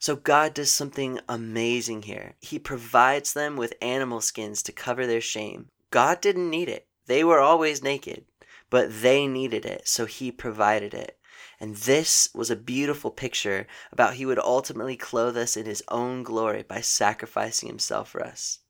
So 0.00 0.16
God 0.16 0.54
does 0.54 0.72
something 0.72 1.20
amazing 1.28 2.02
here. 2.02 2.34
He 2.40 2.58
provides 2.58 3.34
them 3.34 3.56
with 3.56 3.74
animal 3.82 4.22
skins 4.22 4.62
to 4.62 4.72
cover 4.72 5.06
their 5.06 5.20
shame. 5.20 5.68
God 5.90 6.22
didn't 6.22 6.48
need 6.48 6.70
it. 6.70 6.86
They 7.06 7.22
were 7.22 7.38
always 7.38 7.82
naked, 7.82 8.24
but 8.70 9.02
they 9.02 9.26
needed 9.26 9.66
it, 9.66 9.86
so 9.86 10.06
he 10.06 10.32
provided 10.32 10.94
it. 10.94 11.18
And 11.60 11.76
this 11.76 12.30
was 12.34 12.50
a 12.50 12.56
beautiful 12.56 13.10
picture 13.10 13.66
about 13.92 14.14
he 14.14 14.24
would 14.24 14.38
ultimately 14.38 14.96
clothe 14.96 15.36
us 15.36 15.54
in 15.54 15.66
his 15.66 15.82
own 15.88 16.22
glory 16.22 16.62
by 16.62 16.80
sacrificing 16.80 17.68
himself 17.68 18.08
for 18.08 18.24
us. 18.24 18.60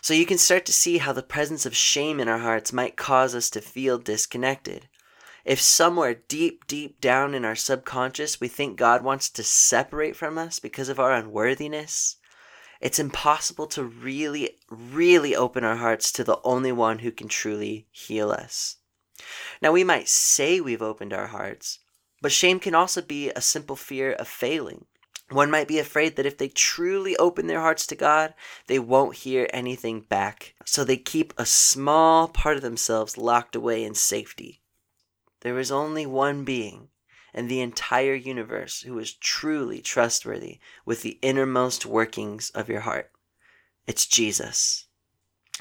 So 0.00 0.14
you 0.14 0.26
can 0.26 0.38
start 0.38 0.64
to 0.66 0.72
see 0.72 0.98
how 0.98 1.12
the 1.12 1.24
presence 1.24 1.66
of 1.66 1.74
shame 1.74 2.20
in 2.20 2.28
our 2.28 2.38
hearts 2.38 2.72
might 2.72 2.96
cause 2.96 3.34
us 3.34 3.50
to 3.50 3.60
feel 3.60 3.98
disconnected. 3.98 4.88
If 5.46 5.60
somewhere 5.60 6.22
deep, 6.26 6.66
deep 6.66 7.00
down 7.00 7.32
in 7.32 7.44
our 7.44 7.54
subconscious 7.54 8.40
we 8.40 8.48
think 8.48 8.76
God 8.76 9.04
wants 9.04 9.30
to 9.30 9.44
separate 9.44 10.16
from 10.16 10.38
us 10.38 10.58
because 10.58 10.88
of 10.88 10.98
our 10.98 11.12
unworthiness, 11.12 12.16
it's 12.80 12.98
impossible 12.98 13.68
to 13.68 13.84
really, 13.84 14.58
really 14.68 15.36
open 15.36 15.62
our 15.62 15.76
hearts 15.76 16.10
to 16.12 16.24
the 16.24 16.40
only 16.42 16.72
one 16.72 16.98
who 16.98 17.12
can 17.12 17.28
truly 17.28 17.86
heal 17.92 18.32
us. 18.32 18.78
Now, 19.62 19.70
we 19.70 19.84
might 19.84 20.08
say 20.08 20.60
we've 20.60 20.82
opened 20.82 21.12
our 21.12 21.28
hearts, 21.28 21.78
but 22.20 22.32
shame 22.32 22.58
can 22.58 22.74
also 22.74 23.00
be 23.00 23.30
a 23.30 23.40
simple 23.40 23.76
fear 23.76 24.14
of 24.14 24.26
failing. 24.26 24.86
One 25.30 25.52
might 25.52 25.68
be 25.68 25.78
afraid 25.78 26.16
that 26.16 26.26
if 26.26 26.38
they 26.38 26.48
truly 26.48 27.16
open 27.18 27.46
their 27.46 27.60
hearts 27.60 27.86
to 27.86 27.94
God, 27.94 28.34
they 28.66 28.80
won't 28.80 29.18
hear 29.18 29.48
anything 29.52 30.00
back. 30.00 30.54
So 30.64 30.82
they 30.82 30.96
keep 30.96 31.32
a 31.38 31.46
small 31.46 32.26
part 32.26 32.56
of 32.56 32.62
themselves 32.62 33.16
locked 33.16 33.54
away 33.54 33.84
in 33.84 33.94
safety. 33.94 34.60
There 35.46 35.60
is 35.60 35.70
only 35.70 36.06
one 36.06 36.42
being 36.42 36.88
in 37.32 37.46
the 37.46 37.60
entire 37.60 38.16
universe 38.16 38.80
who 38.80 38.98
is 38.98 39.14
truly 39.14 39.80
trustworthy 39.80 40.58
with 40.84 41.02
the 41.02 41.20
innermost 41.22 41.86
workings 41.86 42.50
of 42.50 42.68
your 42.68 42.80
heart. 42.80 43.12
It's 43.86 44.06
Jesus. 44.06 44.88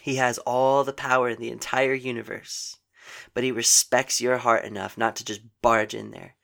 He 0.01 0.15
has 0.15 0.39
all 0.39 0.83
the 0.83 0.91
power 0.91 1.29
in 1.29 1.39
the 1.39 1.51
entire 1.51 1.93
universe, 1.93 2.79
but 3.35 3.43
he 3.43 3.51
respects 3.51 4.19
your 4.19 4.39
heart 4.39 4.65
enough 4.65 4.97
not 4.97 5.15
to 5.17 5.23
just 5.23 5.41
barge 5.61 5.93
in 5.93 6.09
there 6.09 6.35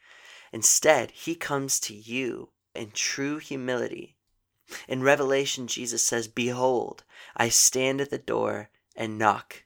Instead, 0.53 1.09
he 1.09 1.33
comes 1.33 1.79
to 1.79 1.95
you 1.95 2.51
in 2.75 2.91
true 2.91 3.39
humility. 3.39 4.17
In 4.87 5.01
Revelation, 5.01 5.65
Jesus 5.65 6.05
says, 6.05 6.27
Behold, 6.27 7.05
I 7.35 7.49
stand 7.49 8.01
at 8.01 8.11
the 8.11 8.19
door 8.19 8.69
and 8.95 9.17
knock. 9.17 9.63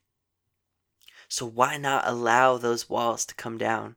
So 1.28 1.46
why 1.46 1.78
not 1.78 2.08
allow 2.08 2.58
those 2.58 2.90
walls 2.90 3.26
to 3.26 3.36
come 3.36 3.58
down? 3.58 3.96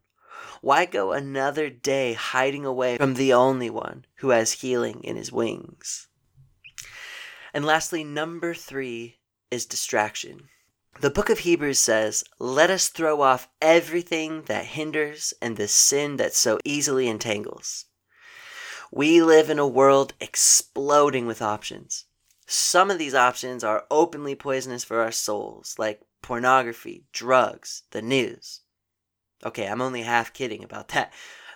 Why 0.61 0.87
go 0.87 1.13
another 1.13 1.71
day 1.71 2.15
hiding 2.15 2.65
away 2.65 2.97
from 2.97 3.15
the 3.15 3.33
only 3.33 3.71
one 3.71 4.07
who 4.17 4.31
has 4.31 4.53
healing 4.53 5.01
in 5.05 5.17
his 5.17 5.33
wings? 5.33 6.09
And 7.53 7.65
lastly, 7.65 8.05
number 8.05 8.55
three 8.55 9.19
is 9.51 9.67
distraction. 9.67 10.49
The 11.01 11.11
book 11.11 11.31
of 11.31 11.41
Hebrews 11.41 11.79
says, 11.79 12.25
Let 12.39 12.71
us 12.71 12.89
throw 12.89 13.21
off 13.21 13.49
everything 13.63 14.43
that 14.43 14.65
hinders 14.65 15.33
and 15.41 15.57
the 15.57 15.69
sin 15.69 16.17
that 16.17 16.35
so 16.35 16.59
easily 16.65 17.09
entangles. 17.09 17.85
We 18.91 19.23
live 19.23 19.51
in 19.51 19.59
a 19.59 19.67
world 19.67 20.15
exploding 20.21 21.27
with 21.27 21.43
options. 21.43 22.07
Some 22.47 22.91
of 22.91 22.99
these 22.99 23.15
options 23.15 23.63
are 23.63 23.85
openly 23.91 24.35
poisonous 24.35 24.83
for 24.83 25.01
our 25.01 25.13
souls, 25.13 25.77
like 25.79 26.01
pornography, 26.23 27.05
drugs, 27.13 27.83
the 27.91 28.03
news. 28.03 28.61
Okay, 29.45 29.67
I'm 29.67 29.81
only 29.81 30.03
half 30.03 30.33
kidding 30.33 30.65
about 30.65 30.89
that. 30.95 31.13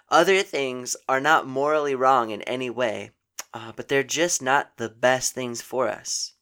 Other 0.08 0.42
things 0.42 0.96
are 1.08 1.20
not 1.20 1.46
morally 1.46 1.94
wrong 1.94 2.30
in 2.30 2.42
any 2.42 2.70
way, 2.70 3.12
uh, 3.54 3.72
but 3.74 3.88
they're 3.88 4.02
just 4.02 4.42
not 4.42 4.76
the 4.76 4.88
best 4.88 5.32
things 5.34 5.62
for 5.62 5.88
us. 5.88 6.34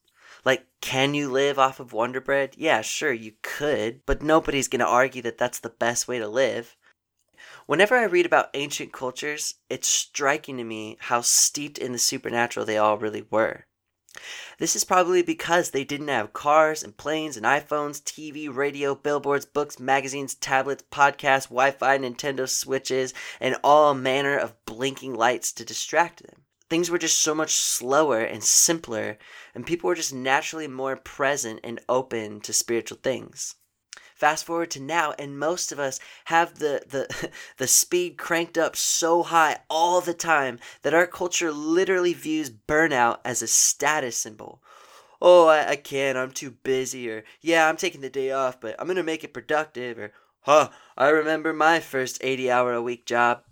Like, 0.44 0.66
can 0.80 1.14
you 1.14 1.30
live 1.30 1.58
off 1.58 1.80
of 1.80 1.92
Wonder 1.92 2.20
Bread? 2.20 2.54
Yeah, 2.56 2.80
sure, 2.80 3.12
you 3.12 3.32
could, 3.42 4.04
but 4.06 4.22
nobody's 4.22 4.68
going 4.68 4.80
to 4.80 4.86
argue 4.86 5.22
that 5.22 5.38
that's 5.38 5.58
the 5.58 5.68
best 5.68 6.08
way 6.08 6.18
to 6.18 6.28
live. 6.28 6.76
Whenever 7.66 7.96
I 7.96 8.04
read 8.04 8.26
about 8.26 8.50
ancient 8.54 8.92
cultures, 8.92 9.54
it's 9.68 9.88
striking 9.88 10.56
to 10.56 10.64
me 10.64 10.96
how 11.00 11.20
steeped 11.20 11.78
in 11.78 11.92
the 11.92 11.98
supernatural 11.98 12.66
they 12.66 12.78
all 12.78 12.98
really 12.98 13.26
were. 13.30 13.66
This 14.58 14.76
is 14.76 14.84
probably 14.84 15.22
because 15.22 15.70
they 15.70 15.84
didn't 15.84 16.08
have 16.08 16.32
cars 16.32 16.82
and 16.82 16.96
planes 16.96 17.36
and 17.36 17.46
iPhones, 17.46 18.02
TV, 18.02 18.54
radio, 18.54 18.94
billboards, 18.94 19.46
books, 19.46 19.78
magazines, 19.78 20.34
tablets, 20.34 20.84
podcasts, 20.90 21.48
Wi 21.48 21.70
Fi, 21.70 21.98
Nintendo 21.98 22.48
Switches, 22.48 23.14
and 23.40 23.56
all 23.64 23.94
manner 23.94 24.36
of 24.36 24.54
blinking 24.66 25.14
lights 25.14 25.52
to 25.52 25.64
distract 25.64 26.22
them 26.22 26.44
things 26.70 26.88
were 26.88 26.98
just 26.98 27.18
so 27.18 27.34
much 27.34 27.56
slower 27.56 28.20
and 28.20 28.44
simpler, 28.44 29.18
and 29.54 29.66
people 29.66 29.88
were 29.88 29.94
just 29.96 30.14
naturally 30.14 30.68
more 30.68 30.96
present 30.96 31.58
and 31.64 31.80
open 31.88 32.40
to 32.40 32.52
spiritual 32.52 32.98
things. 33.02 33.56
Fast 34.20 34.44
forward 34.44 34.70
to 34.72 34.80
now, 34.80 35.14
and 35.18 35.38
most 35.38 35.72
of 35.72 35.78
us 35.78 35.98
have 36.26 36.58
the, 36.58 36.82
the, 36.86 37.30
the 37.56 37.66
speed 37.66 38.18
cranked 38.18 38.58
up 38.58 38.76
so 38.76 39.22
high 39.22 39.60
all 39.70 40.02
the 40.02 40.12
time 40.12 40.58
that 40.82 40.92
our 40.92 41.06
culture 41.06 41.50
literally 41.50 42.12
views 42.12 42.50
burnout 42.50 43.20
as 43.24 43.40
a 43.40 43.46
status 43.46 44.18
symbol. 44.18 44.62
Oh, 45.22 45.46
I, 45.46 45.70
I 45.70 45.76
can't, 45.76 46.18
I'm 46.18 46.32
too 46.32 46.50
busy, 46.50 47.10
or 47.10 47.24
yeah, 47.40 47.66
I'm 47.66 47.78
taking 47.78 48.02
the 48.02 48.10
day 48.10 48.30
off, 48.30 48.60
but 48.60 48.76
I'm 48.78 48.86
gonna 48.86 49.02
make 49.02 49.24
it 49.24 49.32
productive, 49.32 49.98
or 49.98 50.12
huh, 50.40 50.68
I 50.98 51.08
remember 51.08 51.54
my 51.54 51.80
first 51.80 52.18
80 52.20 52.50
hour 52.50 52.74
a 52.74 52.82
week 52.82 53.06
job. 53.06 53.42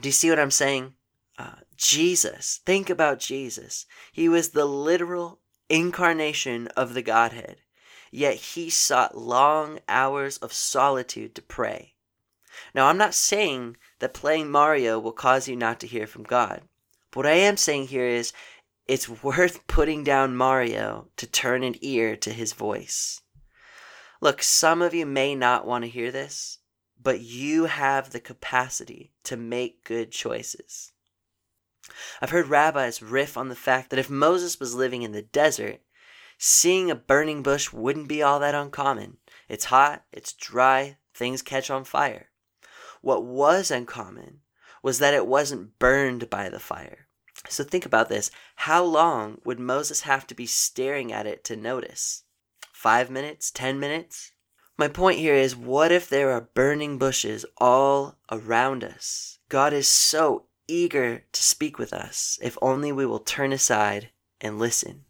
Do 0.00 0.08
you 0.08 0.14
see 0.14 0.30
what 0.30 0.38
I'm 0.40 0.50
saying? 0.50 0.94
Uh, 1.38 1.56
Jesus, 1.76 2.62
think 2.64 2.88
about 2.88 3.18
Jesus. 3.18 3.84
He 4.10 4.26
was 4.26 4.50
the 4.50 4.64
literal 4.64 5.40
incarnation 5.68 6.68
of 6.68 6.94
the 6.94 7.02
Godhead, 7.02 7.58
yet 8.10 8.34
he 8.34 8.70
sought 8.70 9.16
long 9.16 9.78
hours 9.88 10.38
of 10.38 10.52
solitude 10.52 11.34
to 11.34 11.42
pray. 11.42 11.94
Now, 12.74 12.86
I'm 12.86 12.98
not 12.98 13.14
saying 13.14 13.76
that 14.00 14.14
playing 14.14 14.50
Mario 14.50 14.98
will 14.98 15.12
cause 15.12 15.48
you 15.48 15.56
not 15.56 15.80
to 15.80 15.86
hear 15.86 16.06
from 16.06 16.22
God. 16.24 16.62
But 17.10 17.18
what 17.18 17.26
I 17.26 17.32
am 17.32 17.56
saying 17.56 17.88
here 17.88 18.06
is 18.06 18.32
it's 18.86 19.08
worth 19.08 19.66
putting 19.66 20.04
down 20.04 20.36
Mario 20.36 21.08
to 21.16 21.26
turn 21.26 21.62
an 21.62 21.76
ear 21.80 22.16
to 22.16 22.32
his 22.32 22.52
voice. 22.52 23.20
Look, 24.20 24.42
some 24.42 24.82
of 24.82 24.94
you 24.94 25.06
may 25.06 25.34
not 25.34 25.66
want 25.66 25.84
to 25.84 25.90
hear 25.90 26.10
this, 26.10 26.58
but 27.00 27.20
you 27.20 27.66
have 27.66 28.10
the 28.10 28.20
capacity 28.20 29.12
to 29.24 29.36
make 29.36 29.84
good 29.84 30.10
choices. 30.10 30.92
I've 32.20 32.30
heard 32.30 32.48
rabbis 32.48 33.00
riff 33.00 33.36
on 33.36 33.48
the 33.48 33.54
fact 33.54 33.90
that 33.90 33.98
if 33.98 34.10
Moses 34.10 34.58
was 34.58 34.74
living 34.74 35.02
in 35.02 35.12
the 35.12 35.22
desert, 35.22 35.80
seeing 36.38 36.90
a 36.90 36.94
burning 36.94 37.42
bush 37.42 37.72
wouldn't 37.72 38.08
be 38.08 38.22
all 38.22 38.38
that 38.40 38.54
uncommon. 38.54 39.18
It's 39.48 39.66
hot, 39.66 40.04
it's 40.12 40.32
dry, 40.32 40.96
things 41.12 41.42
catch 41.42 41.68
on 41.68 41.84
fire. 41.84 42.30
What 43.02 43.24
was 43.24 43.70
uncommon 43.70 44.40
was 44.82 44.98
that 45.00 45.14
it 45.14 45.26
wasn't 45.26 45.78
burned 45.78 46.30
by 46.30 46.48
the 46.48 46.60
fire. 46.60 47.08
So 47.48 47.64
think 47.64 47.84
about 47.86 48.08
this. 48.08 48.30
How 48.56 48.82
long 48.82 49.40
would 49.44 49.60
Moses 49.60 50.02
have 50.02 50.26
to 50.28 50.34
be 50.34 50.46
staring 50.46 51.12
at 51.12 51.26
it 51.26 51.44
to 51.44 51.56
notice? 51.56 52.24
Five 52.72 53.10
minutes? 53.10 53.50
Ten 53.50 53.78
minutes? 53.80 54.32
My 54.76 54.86
point 54.86 55.18
here 55.18 55.34
is 55.34 55.56
what 55.56 55.90
if 55.90 56.08
there 56.08 56.30
are 56.30 56.50
burning 56.54 56.98
bushes 56.98 57.44
all 57.56 58.18
around 58.30 58.84
us? 58.84 59.38
God 59.48 59.72
is 59.72 59.88
so 59.88 60.46
eager 60.68 61.24
to 61.32 61.42
speak 61.42 61.78
with 61.78 61.92
us 61.92 62.38
if 62.42 62.56
only 62.62 62.92
we 62.92 63.06
will 63.06 63.18
turn 63.18 63.52
aside 63.52 64.10
and 64.40 64.58
listen. 64.58 65.04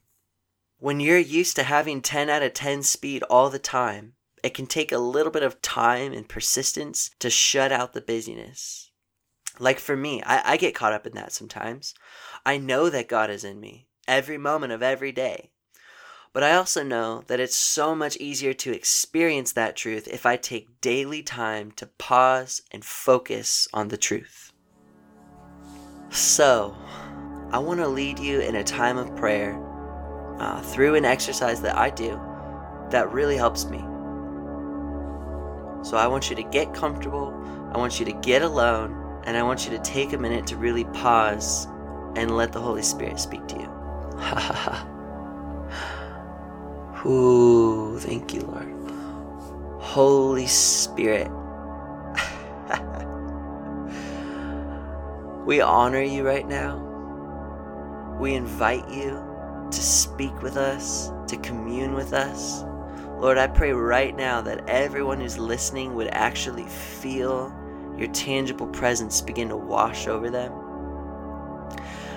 When 0.81 1.01
you're 1.01 1.19
used 1.19 1.57
to 1.57 1.65
having 1.65 2.01
10 2.01 2.31
out 2.31 2.45
of 2.45 2.55
10 2.55 2.85
speed 2.85 3.25
all 3.25 3.51
the 3.51 3.59
time, 3.59 4.13
it 4.45 4.55
can 4.55 4.67
take 4.67 4.93
a 4.93 4.99
little 4.99 5.33
bit 5.33 5.43
of 5.43 5.61
time 5.61 6.13
and 6.13 6.29
persistence 6.29 7.11
to 7.19 7.31
shut 7.31 7.73
out 7.73 7.95
the 7.95 8.01
busyness. 8.01 8.93
Like 9.59 9.81
for 9.81 9.97
me, 9.97 10.23
I, 10.23 10.53
I 10.53 10.57
get 10.57 10.77
caught 10.77 10.93
up 10.93 11.05
in 11.05 11.15
that 11.15 11.33
sometimes. 11.33 11.95
I 12.47 12.59
know 12.59 12.91
that 12.91 13.09
God 13.09 13.29
is 13.29 13.43
in 13.43 13.59
me 13.59 13.89
every 14.07 14.39
moment 14.39 14.73
of 14.73 14.81
every 14.81 15.11
day. 15.11 15.51
But 16.33 16.45
I 16.45 16.55
also 16.55 16.85
know 16.85 17.25
that 17.27 17.41
it's 17.41 17.57
so 17.57 17.97
much 17.97 18.17
easier 18.19 18.53
to 18.55 18.73
experience 18.73 19.51
that 19.53 19.75
truth 19.75 20.07
if 20.07 20.25
I 20.25 20.37
take 20.37 20.81
daily 20.81 21.25
time 21.25 21.73
to 21.73 21.87
pause 21.87 22.63
and 22.71 22.85
focus 22.85 23.67
on 23.75 23.89
the 23.89 23.97
truth. 23.97 24.53
So, 26.11 26.77
I 27.51 27.59
want 27.59 27.81
to 27.81 27.89
lead 27.89 28.21
you 28.21 28.41
in 28.41 28.55
a 28.55 28.63
time 28.63 28.97
of 28.97 29.17
prayer 29.17 29.61
uh, 30.39 30.61
through 30.61 30.95
an 30.95 31.05
exercise 31.05 31.61
that 31.63 31.77
I 31.77 31.91
do 31.91 32.21
that 32.91 33.13
really 33.13 33.37
helps 33.37 33.67
me. 33.67 33.79
So, 35.85 35.97
I 35.97 36.07
want 36.07 36.29
you 36.31 36.37
to 36.37 36.43
get 36.43 36.75
comfortable, 36.75 37.33
I 37.73 37.79
want 37.79 38.01
you 38.01 38.07
to 38.07 38.13
get 38.13 38.43
alone, 38.43 39.23
and 39.25 39.37
I 39.37 39.43
want 39.43 39.65
you 39.65 39.71
to 39.77 39.79
take 39.83 40.13
a 40.13 40.19
minute 40.19 40.47
to 40.49 40.57
really 40.57 40.85
pause 40.85 41.67
and 42.17 42.37
let 42.37 42.53
the 42.53 42.61
Holy 42.61 42.83
Spirit 42.83 43.19
speak 43.21 43.47
to 43.49 43.57
you. 43.57 43.67
Ha 44.19 44.41
ha 44.41 44.87
ha. 45.71 47.05
Ooh, 47.07 47.99
thank 47.99 48.35
you, 48.35 48.41
Lord. 48.41 48.75
Holy 49.81 50.47
Spirit. 50.47 51.31
We 55.49 55.63
honor 55.63 56.03
you 56.03 56.27
right 56.27 56.47
now. 56.47 56.77
We 58.21 58.35
invite 58.35 58.87
you 58.91 59.28
to 59.71 59.83
speak 59.83 60.43
with 60.43 60.57
us, 60.57 61.11
to 61.29 61.37
commune 61.39 61.95
with 61.95 62.13
us. 62.13 62.65
Lord, 63.19 63.39
I 63.39 63.47
pray 63.49 63.73
right 63.73 64.15
now 64.15 64.41
that 64.43 64.69
everyone 64.69 65.21
who's 65.21 65.39
listening 65.39 65.95
would 65.95 66.09
actually 66.09 66.67
feel 66.67 67.55
your 67.97 68.09
tangible 68.09 68.69
presence 68.69 69.21
begin 69.21 69.49
to 69.49 69.57
wash 69.57 70.07
over 70.07 70.31
them. 70.31 70.53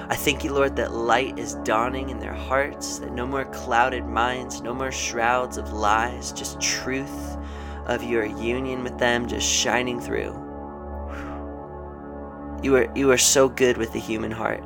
I 0.10 0.16
thank 0.16 0.44
you, 0.44 0.54
Lord, 0.54 0.76
that 0.76 0.94
light 0.94 1.40
is 1.40 1.56
dawning 1.64 2.10
in 2.10 2.20
their 2.20 2.34
hearts, 2.34 3.00
that 3.00 3.14
no 3.14 3.26
more 3.26 3.46
clouded 3.46 4.06
minds, 4.06 4.62
no 4.62 4.74
more 4.74 4.92
shrouds 4.92 5.58
of 5.58 5.74
lies, 5.74 6.32
just 6.34 6.60
truth 6.60 7.38
of 7.86 8.04
your 8.04 8.26
union 8.26 8.84
with 8.84 8.98
them 8.98 9.28
just 9.28 9.48
shining 9.48 10.00
through. 10.00 10.34
You 12.62 12.76
are, 12.76 12.92
you 12.96 13.10
are 13.10 13.18
so 13.18 13.50
good 13.50 13.78
with 13.78 13.92
the 13.94 14.00
human 14.00 14.32
heart. 14.32 14.64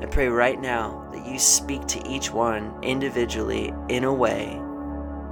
I 0.00 0.06
pray 0.06 0.28
right 0.28 0.60
now 0.60 1.08
that 1.12 1.26
you 1.26 1.38
speak 1.38 1.86
to 1.88 2.08
each 2.08 2.32
one 2.32 2.72
individually 2.82 3.72
in 3.88 4.04
a 4.04 4.12
way 4.12 4.60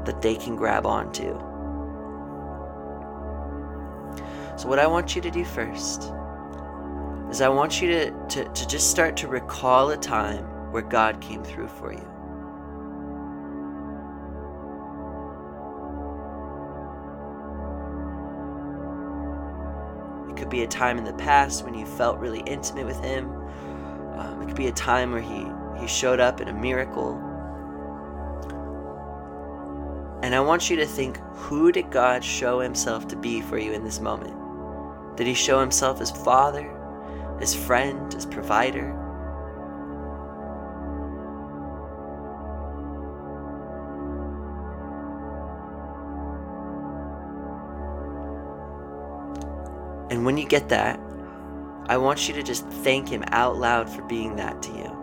that 0.05 0.22
they 0.22 0.35
can 0.35 0.57
grab 0.57 0.87
onto. 0.87 1.38
So, 4.57 4.68
what 4.68 4.79
I 4.79 4.87
want 4.87 5.14
you 5.14 5.22
to 5.22 5.31
do 5.31 5.44
first 5.44 6.11
is 7.31 7.40
I 7.40 7.48
want 7.48 7.81
you 7.81 7.88
to, 7.90 8.11
to, 8.29 8.44
to 8.48 8.66
just 8.66 8.90
start 8.90 9.16
to 9.18 9.29
recall 9.29 9.90
a 9.90 9.96
time 9.96 10.44
where 10.72 10.83
God 10.83 11.20
came 11.20 11.44
through 11.44 11.68
for 11.68 11.92
you. 11.92 11.98
It 20.31 20.37
could 20.37 20.50
be 20.50 20.62
a 20.62 20.66
time 20.66 20.98
in 20.98 21.05
the 21.05 21.12
past 21.14 21.64
when 21.64 21.74
you 21.74 21.87
felt 21.87 22.18
really 22.18 22.40
intimate 22.40 22.87
with 22.87 23.00
Him. 23.00 23.31
Um, 24.16 24.42
it 24.42 24.46
could 24.46 24.57
be 24.57 24.68
a 24.68 24.72
time 24.72 25.12
where 25.12 25.20
He, 25.20 25.46
he 25.81 25.87
showed 25.87 26.20
up 26.20 26.40
in 26.40 26.48
a 26.48 26.55
miracle. 26.55 27.22
And 30.22 30.35
I 30.35 30.40
want 30.40 30.70
you 30.70 30.76
to 30.76 30.87
think 30.87 31.18
who 31.35 31.70
did 31.70 31.90
God 31.90 32.24
show 32.24 32.61
Himself 32.61 33.07
to 33.09 33.16
be 33.16 33.40
for 33.40 33.59
you 33.59 33.72
in 33.72 33.85
this 33.85 34.00
moment? 34.00 34.37
Did 35.16 35.26
he 35.26 35.35
show 35.35 35.61
himself 35.61 36.02
as 36.02 36.11
father, 36.11 36.70
as 37.40 37.55
friend, 37.55 38.14
as 38.14 38.26
provider? 38.26 38.90
And 50.11 50.26
when 50.26 50.37
you 50.37 50.46
get 50.46 50.68
that, 50.68 51.00
I 51.88 51.96
want 51.96 52.29
you 52.29 52.35
to 52.35 52.42
just 52.42 52.66
thank 52.66 53.09
him 53.09 53.25
out 53.29 53.57
loud 53.57 53.88
for 53.88 54.03
being 54.03 54.37
that 54.37 54.62
to 54.62 54.72
you. 54.72 54.96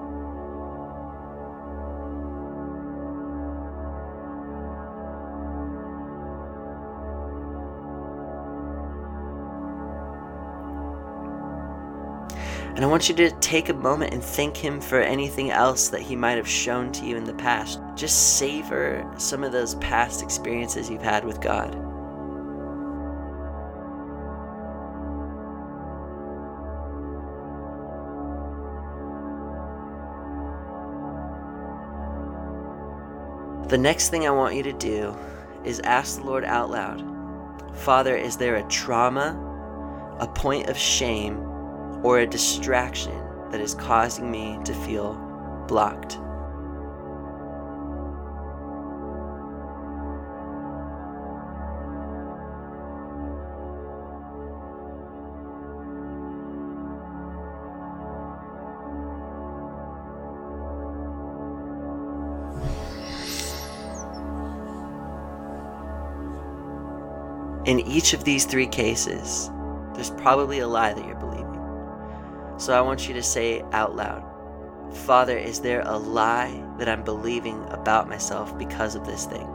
And 12.76 12.84
I 12.84 12.88
want 12.88 13.08
you 13.08 13.13
to 13.15 13.30
take 13.39 13.69
a 13.69 13.74
moment 13.74 14.13
and 14.13 14.24
thank 14.24 14.58
Him 14.58 14.82
for 14.82 15.00
anything 15.00 15.52
else 15.52 15.89
that 15.89 16.02
He 16.02 16.15
might 16.15 16.38
have 16.38 16.48
shown 16.48 16.91
to 16.93 17.06
you 17.06 17.15
in 17.15 17.24
the 17.24 17.34
past. 17.36 17.80
Just 17.93 18.38
savor 18.39 19.08
some 19.17 19.43
of 19.43 19.52
those 19.52 19.76
past 19.76 20.24
experiences 20.24 20.89
you've 20.89 21.04
had 21.04 21.24
with 21.24 21.39
God. 21.39 21.92
The 33.73 33.79
next 33.79 34.09
thing 34.09 34.27
I 34.27 34.29
want 34.29 34.53
you 34.53 34.62
to 34.62 34.73
do 34.73 35.17
is 35.65 35.79
ask 35.79 36.19
the 36.19 36.25
Lord 36.27 36.45
out 36.45 36.69
loud 36.69 37.03
Father, 37.73 38.15
is 38.15 38.38
there 38.38 38.57
a 38.57 38.69
trauma, 38.69 39.36
a 40.19 40.27
point 40.27 40.69
of 40.69 40.77
shame, 40.77 41.39
or 42.03 42.19
a 42.19 42.27
distraction 42.27 43.19
that 43.49 43.59
is 43.59 43.73
causing 43.73 44.29
me 44.29 44.59
to 44.65 44.75
feel 44.75 45.15
blocked? 45.67 46.19
Each 67.93 68.13
of 68.13 68.23
these 68.23 68.45
three 68.45 68.67
cases, 68.67 69.51
there's 69.93 70.10
probably 70.10 70.60
a 70.60 70.67
lie 70.67 70.93
that 70.93 71.06
you're 71.06 71.15
believing. 71.15 71.43
So 72.58 72.73
I 72.73 72.82
want 72.82 73.08
you 73.08 73.13
to 73.13 73.23
say 73.23 73.62
out 73.71 73.95
loud 73.95 74.23
Father, 74.93 75.38
is 75.38 75.60
there 75.60 75.82
a 75.86 75.97
lie 75.97 76.63
that 76.77 76.88
I'm 76.88 77.03
believing 77.03 77.65
about 77.69 78.08
myself 78.08 78.58
because 78.58 78.95
of 78.95 79.06
this 79.06 79.25
thing? 79.25 79.47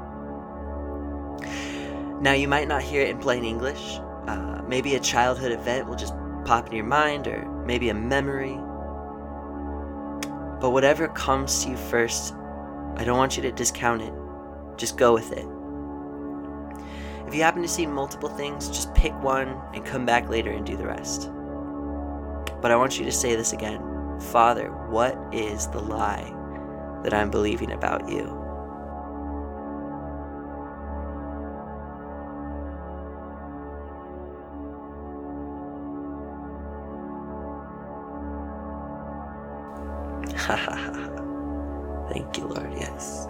Now, 2.21 2.33
you 2.33 2.49
might 2.49 2.67
not 2.67 2.83
hear 2.83 3.03
it 3.03 3.11
in 3.11 3.19
plain 3.19 3.45
English. 3.45 3.99
Uh, 4.27 4.61
maybe 4.67 4.97
a 4.97 5.01
childhood 5.01 5.53
event 5.53 5.89
will 5.89 5.95
just 5.97 6.13
pop 6.45 6.67
in 6.67 6.73
your 6.73 6.85
mind, 6.85 7.29
or 7.29 7.45
maybe 7.65 7.89
a 7.89 7.95
memory. 7.95 8.57
But 10.61 10.71
whatever 10.71 11.07
comes 11.09 11.65
to 11.65 11.71
you 11.71 11.77
first, 11.77 12.35
I 12.97 13.05
don't 13.05 13.17
want 13.17 13.37
you 13.37 13.43
to 13.45 13.53
discount 13.53 14.03
it. 14.03 14.13
Just 14.77 14.97
go 14.97 15.15
with 15.15 15.31
it. 15.33 15.47
If 17.29 17.35
you 17.35 17.43
happen 17.43 17.61
to 17.61 17.69
see 17.69 17.85
multiple 17.85 18.31
things, 18.31 18.69
just 18.69 18.95
pick 18.95 19.13
one 19.23 19.61
and 19.75 19.85
come 19.85 20.07
back 20.07 20.31
later 20.31 20.51
and 20.51 20.65
do 20.65 20.79
the 20.79 20.87
rest. 20.87 21.31
But 22.63 22.71
I 22.71 22.77
want 22.77 22.99
you 22.99 23.05
to 23.05 23.13
say 23.13 23.37
this 23.37 23.53
again 23.53 23.83
Father, 24.33 24.71
what 24.89 25.15
is 25.31 25.67
the 25.67 25.79
lie 25.79 26.33
that 27.03 27.13
I'm 27.13 27.31
believing 27.31 27.73
about 27.73 28.09
you? 28.09 28.25
Thank 42.11 42.39
you, 42.39 42.47
Lord. 42.47 42.73
Yes. 42.75 43.27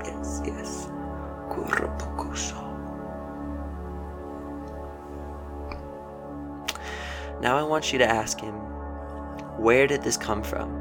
Now 7.41 7.57
I 7.57 7.63
want 7.63 7.93
you 7.93 7.99
to 8.01 8.09
ask 8.09 8.41
Him, 8.41 8.55
where 9.59 9.87
did 9.87 10.03
this 10.03 10.17
come 10.17 10.43
from? 10.43 10.75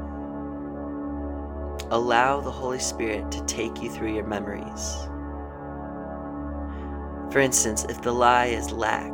Allow 1.90 2.40
the 2.40 2.50
Holy 2.50 2.78
Spirit 2.78 3.30
to 3.32 3.44
take 3.44 3.82
you 3.82 3.90
through 3.90 4.12
your 4.12 4.26
memories. 4.26 4.96
For 7.32 7.38
instance, 7.40 7.84
if 7.88 8.02
the 8.02 8.12
lie 8.12 8.46
is 8.46 8.72
lack, 8.72 9.12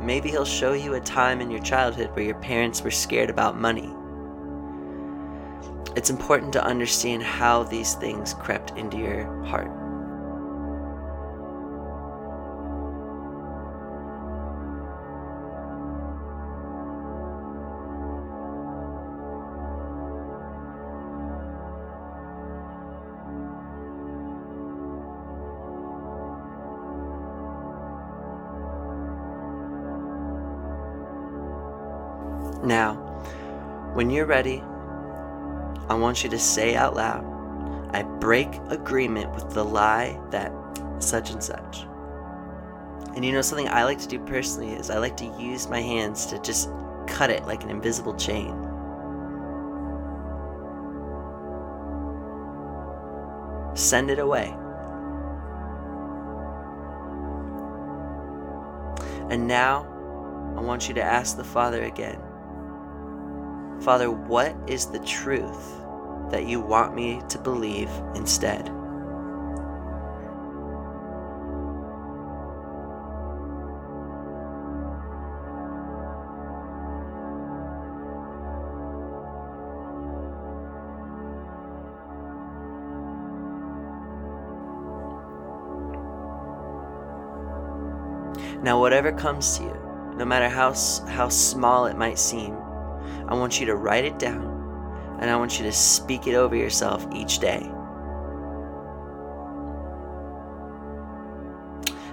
maybe 0.00 0.30
He'll 0.30 0.44
show 0.44 0.72
you 0.72 0.94
a 0.94 1.00
time 1.00 1.40
in 1.40 1.50
your 1.50 1.62
childhood 1.62 2.10
where 2.14 2.24
your 2.24 2.38
parents 2.40 2.82
were 2.82 2.90
scared 2.90 3.30
about 3.30 3.58
money. 3.58 3.92
It's 5.96 6.10
important 6.10 6.52
to 6.54 6.64
understand 6.64 7.22
how 7.22 7.62
these 7.62 7.94
things 7.94 8.34
crept 8.34 8.76
into 8.76 8.98
your 8.98 9.44
heart. 9.44 9.83
When 34.04 34.10
you're 34.10 34.26
ready, 34.26 34.62
I 35.88 35.94
want 35.94 36.22
you 36.22 36.28
to 36.28 36.38
say 36.38 36.76
out 36.76 36.94
loud, 36.94 37.24
I 37.94 38.02
break 38.02 38.54
agreement 38.68 39.34
with 39.34 39.54
the 39.54 39.64
lie 39.64 40.20
that 40.30 40.52
such 40.98 41.30
and 41.30 41.42
such. 41.42 41.86
And 43.16 43.24
you 43.24 43.32
know, 43.32 43.40
something 43.40 43.66
I 43.66 43.84
like 43.84 43.98
to 44.00 44.06
do 44.06 44.18
personally 44.18 44.72
is 44.72 44.90
I 44.90 44.98
like 44.98 45.16
to 45.16 45.24
use 45.40 45.70
my 45.70 45.80
hands 45.80 46.26
to 46.26 46.38
just 46.42 46.68
cut 47.06 47.30
it 47.30 47.46
like 47.46 47.62
an 47.64 47.70
invisible 47.70 48.14
chain. 48.14 48.50
Send 53.74 54.10
it 54.10 54.18
away. 54.18 54.54
And 59.30 59.48
now, 59.48 59.86
I 60.58 60.60
want 60.60 60.88
you 60.88 60.94
to 60.96 61.02
ask 61.02 61.38
the 61.38 61.44
Father 61.44 61.84
again 61.84 62.20
Father, 63.80 64.10
what 64.10 64.56
is 64.66 64.86
the 64.86 64.98
truth 65.00 65.80
that 66.30 66.46
you 66.46 66.60
want 66.60 66.94
me 66.94 67.20
to 67.28 67.38
believe 67.38 67.90
instead? 68.14 68.70
Now, 88.62 88.80
whatever 88.80 89.12
comes 89.12 89.58
to 89.58 89.64
you, 89.64 90.14
no 90.16 90.24
matter 90.24 90.48
how, 90.48 90.72
how 91.06 91.28
small 91.28 91.84
it 91.84 91.98
might 91.98 92.18
seem, 92.18 92.56
I 93.34 93.36
want 93.36 93.58
you 93.58 93.66
to 93.66 93.74
write 93.74 94.04
it 94.04 94.20
down 94.20 95.18
and 95.20 95.28
I 95.28 95.34
want 95.34 95.58
you 95.58 95.64
to 95.64 95.72
speak 95.72 96.28
it 96.28 96.36
over 96.36 96.54
yourself 96.54 97.04
each 97.12 97.40
day. 97.40 97.68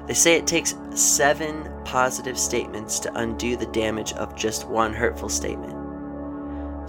They 0.07 0.15
say 0.15 0.36
it 0.36 0.47
takes 0.47 0.76
seven 0.95 1.72
positive 1.86 2.39
statements 2.39 2.99
to 3.01 3.15
undo 3.19 3.55
the 3.55 3.67
damage 3.67 4.13
of 4.13 4.36
just 4.36 4.67
one 4.67 4.93
hurtful 4.93 5.30
statement. 5.30 5.74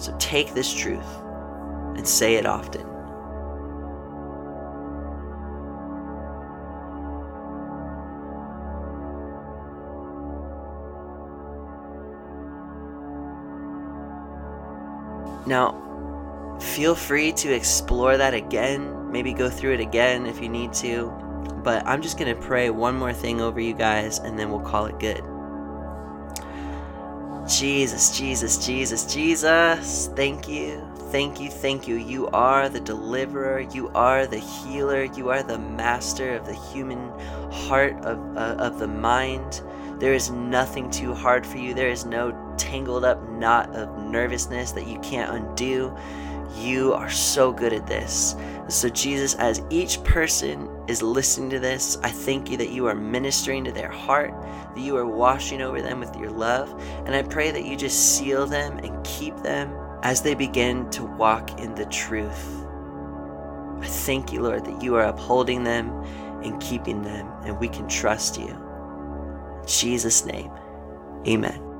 So 0.01 0.17
take 0.19 0.55
this 0.55 0.73
truth 0.73 1.21
and 1.95 2.09
say 2.09 2.37
it 2.37 2.47
often. 2.47 2.92
Now, 15.53 16.57
feel 16.59 16.95
free 16.95 17.31
to 17.33 17.53
explore 17.53 18.17
that 18.17 18.33
again, 18.33 19.13
maybe 19.13 19.35
go 19.35 19.51
through 19.51 19.75
it 19.75 19.81
again 19.81 20.25
if 20.25 20.41
you 20.41 20.49
need 20.49 20.73
to. 20.75 21.11
But 21.63 21.87
I'm 21.87 22.01
just 22.01 22.19
going 22.19 22.35
to 22.35 22.41
pray 22.41 22.71
one 22.71 22.97
more 22.97 23.13
thing 23.13 23.43
over 23.43 23.61
you 23.61 23.75
guys 23.75 24.19
and 24.19 24.39
then 24.39 24.51
we'll 24.51 24.61
call 24.61 24.87
it 24.87 24.99
good. 24.99 25.23
Jesus, 27.47 28.17
Jesus, 28.17 28.65
Jesus, 28.65 29.05
Jesus. 29.13 30.07
Thank 30.17 30.49
you. 30.49 30.89
Thank 31.11 31.39
you, 31.39 31.51
thank 31.51 31.87
you. 31.87 31.97
You 31.97 32.29
are 32.29 32.71
the 32.71 32.81
deliverer. 32.81 33.61
You 33.61 33.91
are 33.91 34.27
the 34.27 34.39
healer. 34.39 35.05
You 35.05 35.29
are 35.29 35.43
the 35.43 35.59
master 35.59 36.35
of 36.35 36.47
the 36.47 36.55
human 36.55 37.11
heart, 37.51 37.93
of, 38.07 38.19
uh, 38.39 38.57
of 38.59 38.79
the 38.79 38.89
mind. 38.89 39.61
There 39.99 40.15
is 40.15 40.31
nothing 40.31 40.91
too 40.91 41.13
hard 41.13 41.47
for 41.47 41.59
you. 41.59 41.75
There 41.75 41.91
is 41.91 42.07
no 42.07 42.32
tangled 42.63 43.05
up 43.05 43.29
knot 43.29 43.75
of 43.75 43.99
nervousness 43.99 44.71
that 44.73 44.87
you 44.87 44.99
can't 45.01 45.35
undo. 45.35 45.95
You 46.57 46.93
are 46.93 47.11
so 47.11 47.53
good 47.53 47.73
at 47.73 47.87
this. 47.89 48.37
So, 48.69 48.89
Jesus, 48.89 49.35
as 49.35 49.63
each 49.69 50.03
person 50.05 50.69
is 50.87 51.03
listening 51.03 51.51
to 51.51 51.59
this, 51.59 51.99
I 52.05 52.11
thank 52.11 52.51
you 52.51 52.57
that 52.59 52.71
you 52.71 52.87
are 52.87 52.95
ministering 52.95 53.65
to 53.65 53.73
their 53.73 53.91
heart, 53.91 54.33
that 54.75 54.81
you 54.81 54.97
are 54.97 55.07
washing 55.07 55.61
over 55.61 55.83
them 55.83 55.99
with 55.99 56.15
your 56.17 56.31
love. 56.31 56.73
And 57.05 57.15
I 57.15 57.23
pray 57.23 57.51
that 57.51 57.65
you 57.65 57.77
just 57.77 58.17
seal 58.17 58.47
them 58.47 58.79
and 58.79 59.05
keep 59.05 59.37
them 59.39 59.77
as 60.03 60.23
they 60.23 60.35
begin 60.35 60.89
to 60.91 61.05
walk 61.05 61.59
in 61.61 61.75
the 61.75 61.87
truth. 61.87 62.65
I 63.81 63.87
thank 63.87 64.33
you, 64.33 64.43
Lord, 64.43 64.65
that 64.65 64.83
you 64.83 64.95
are 64.95 65.05
upholding 65.05 65.65
them 65.65 65.91
and 66.45 66.61
keeping 66.61 67.03
them, 67.03 67.29
and 67.45 67.59
we 67.59 67.69
can 67.69 67.89
trust 67.89 68.39
you. 68.39 68.49
In 68.49 69.67
Jesus' 69.67 70.25
name, 70.25 70.53
amen. 71.27 71.72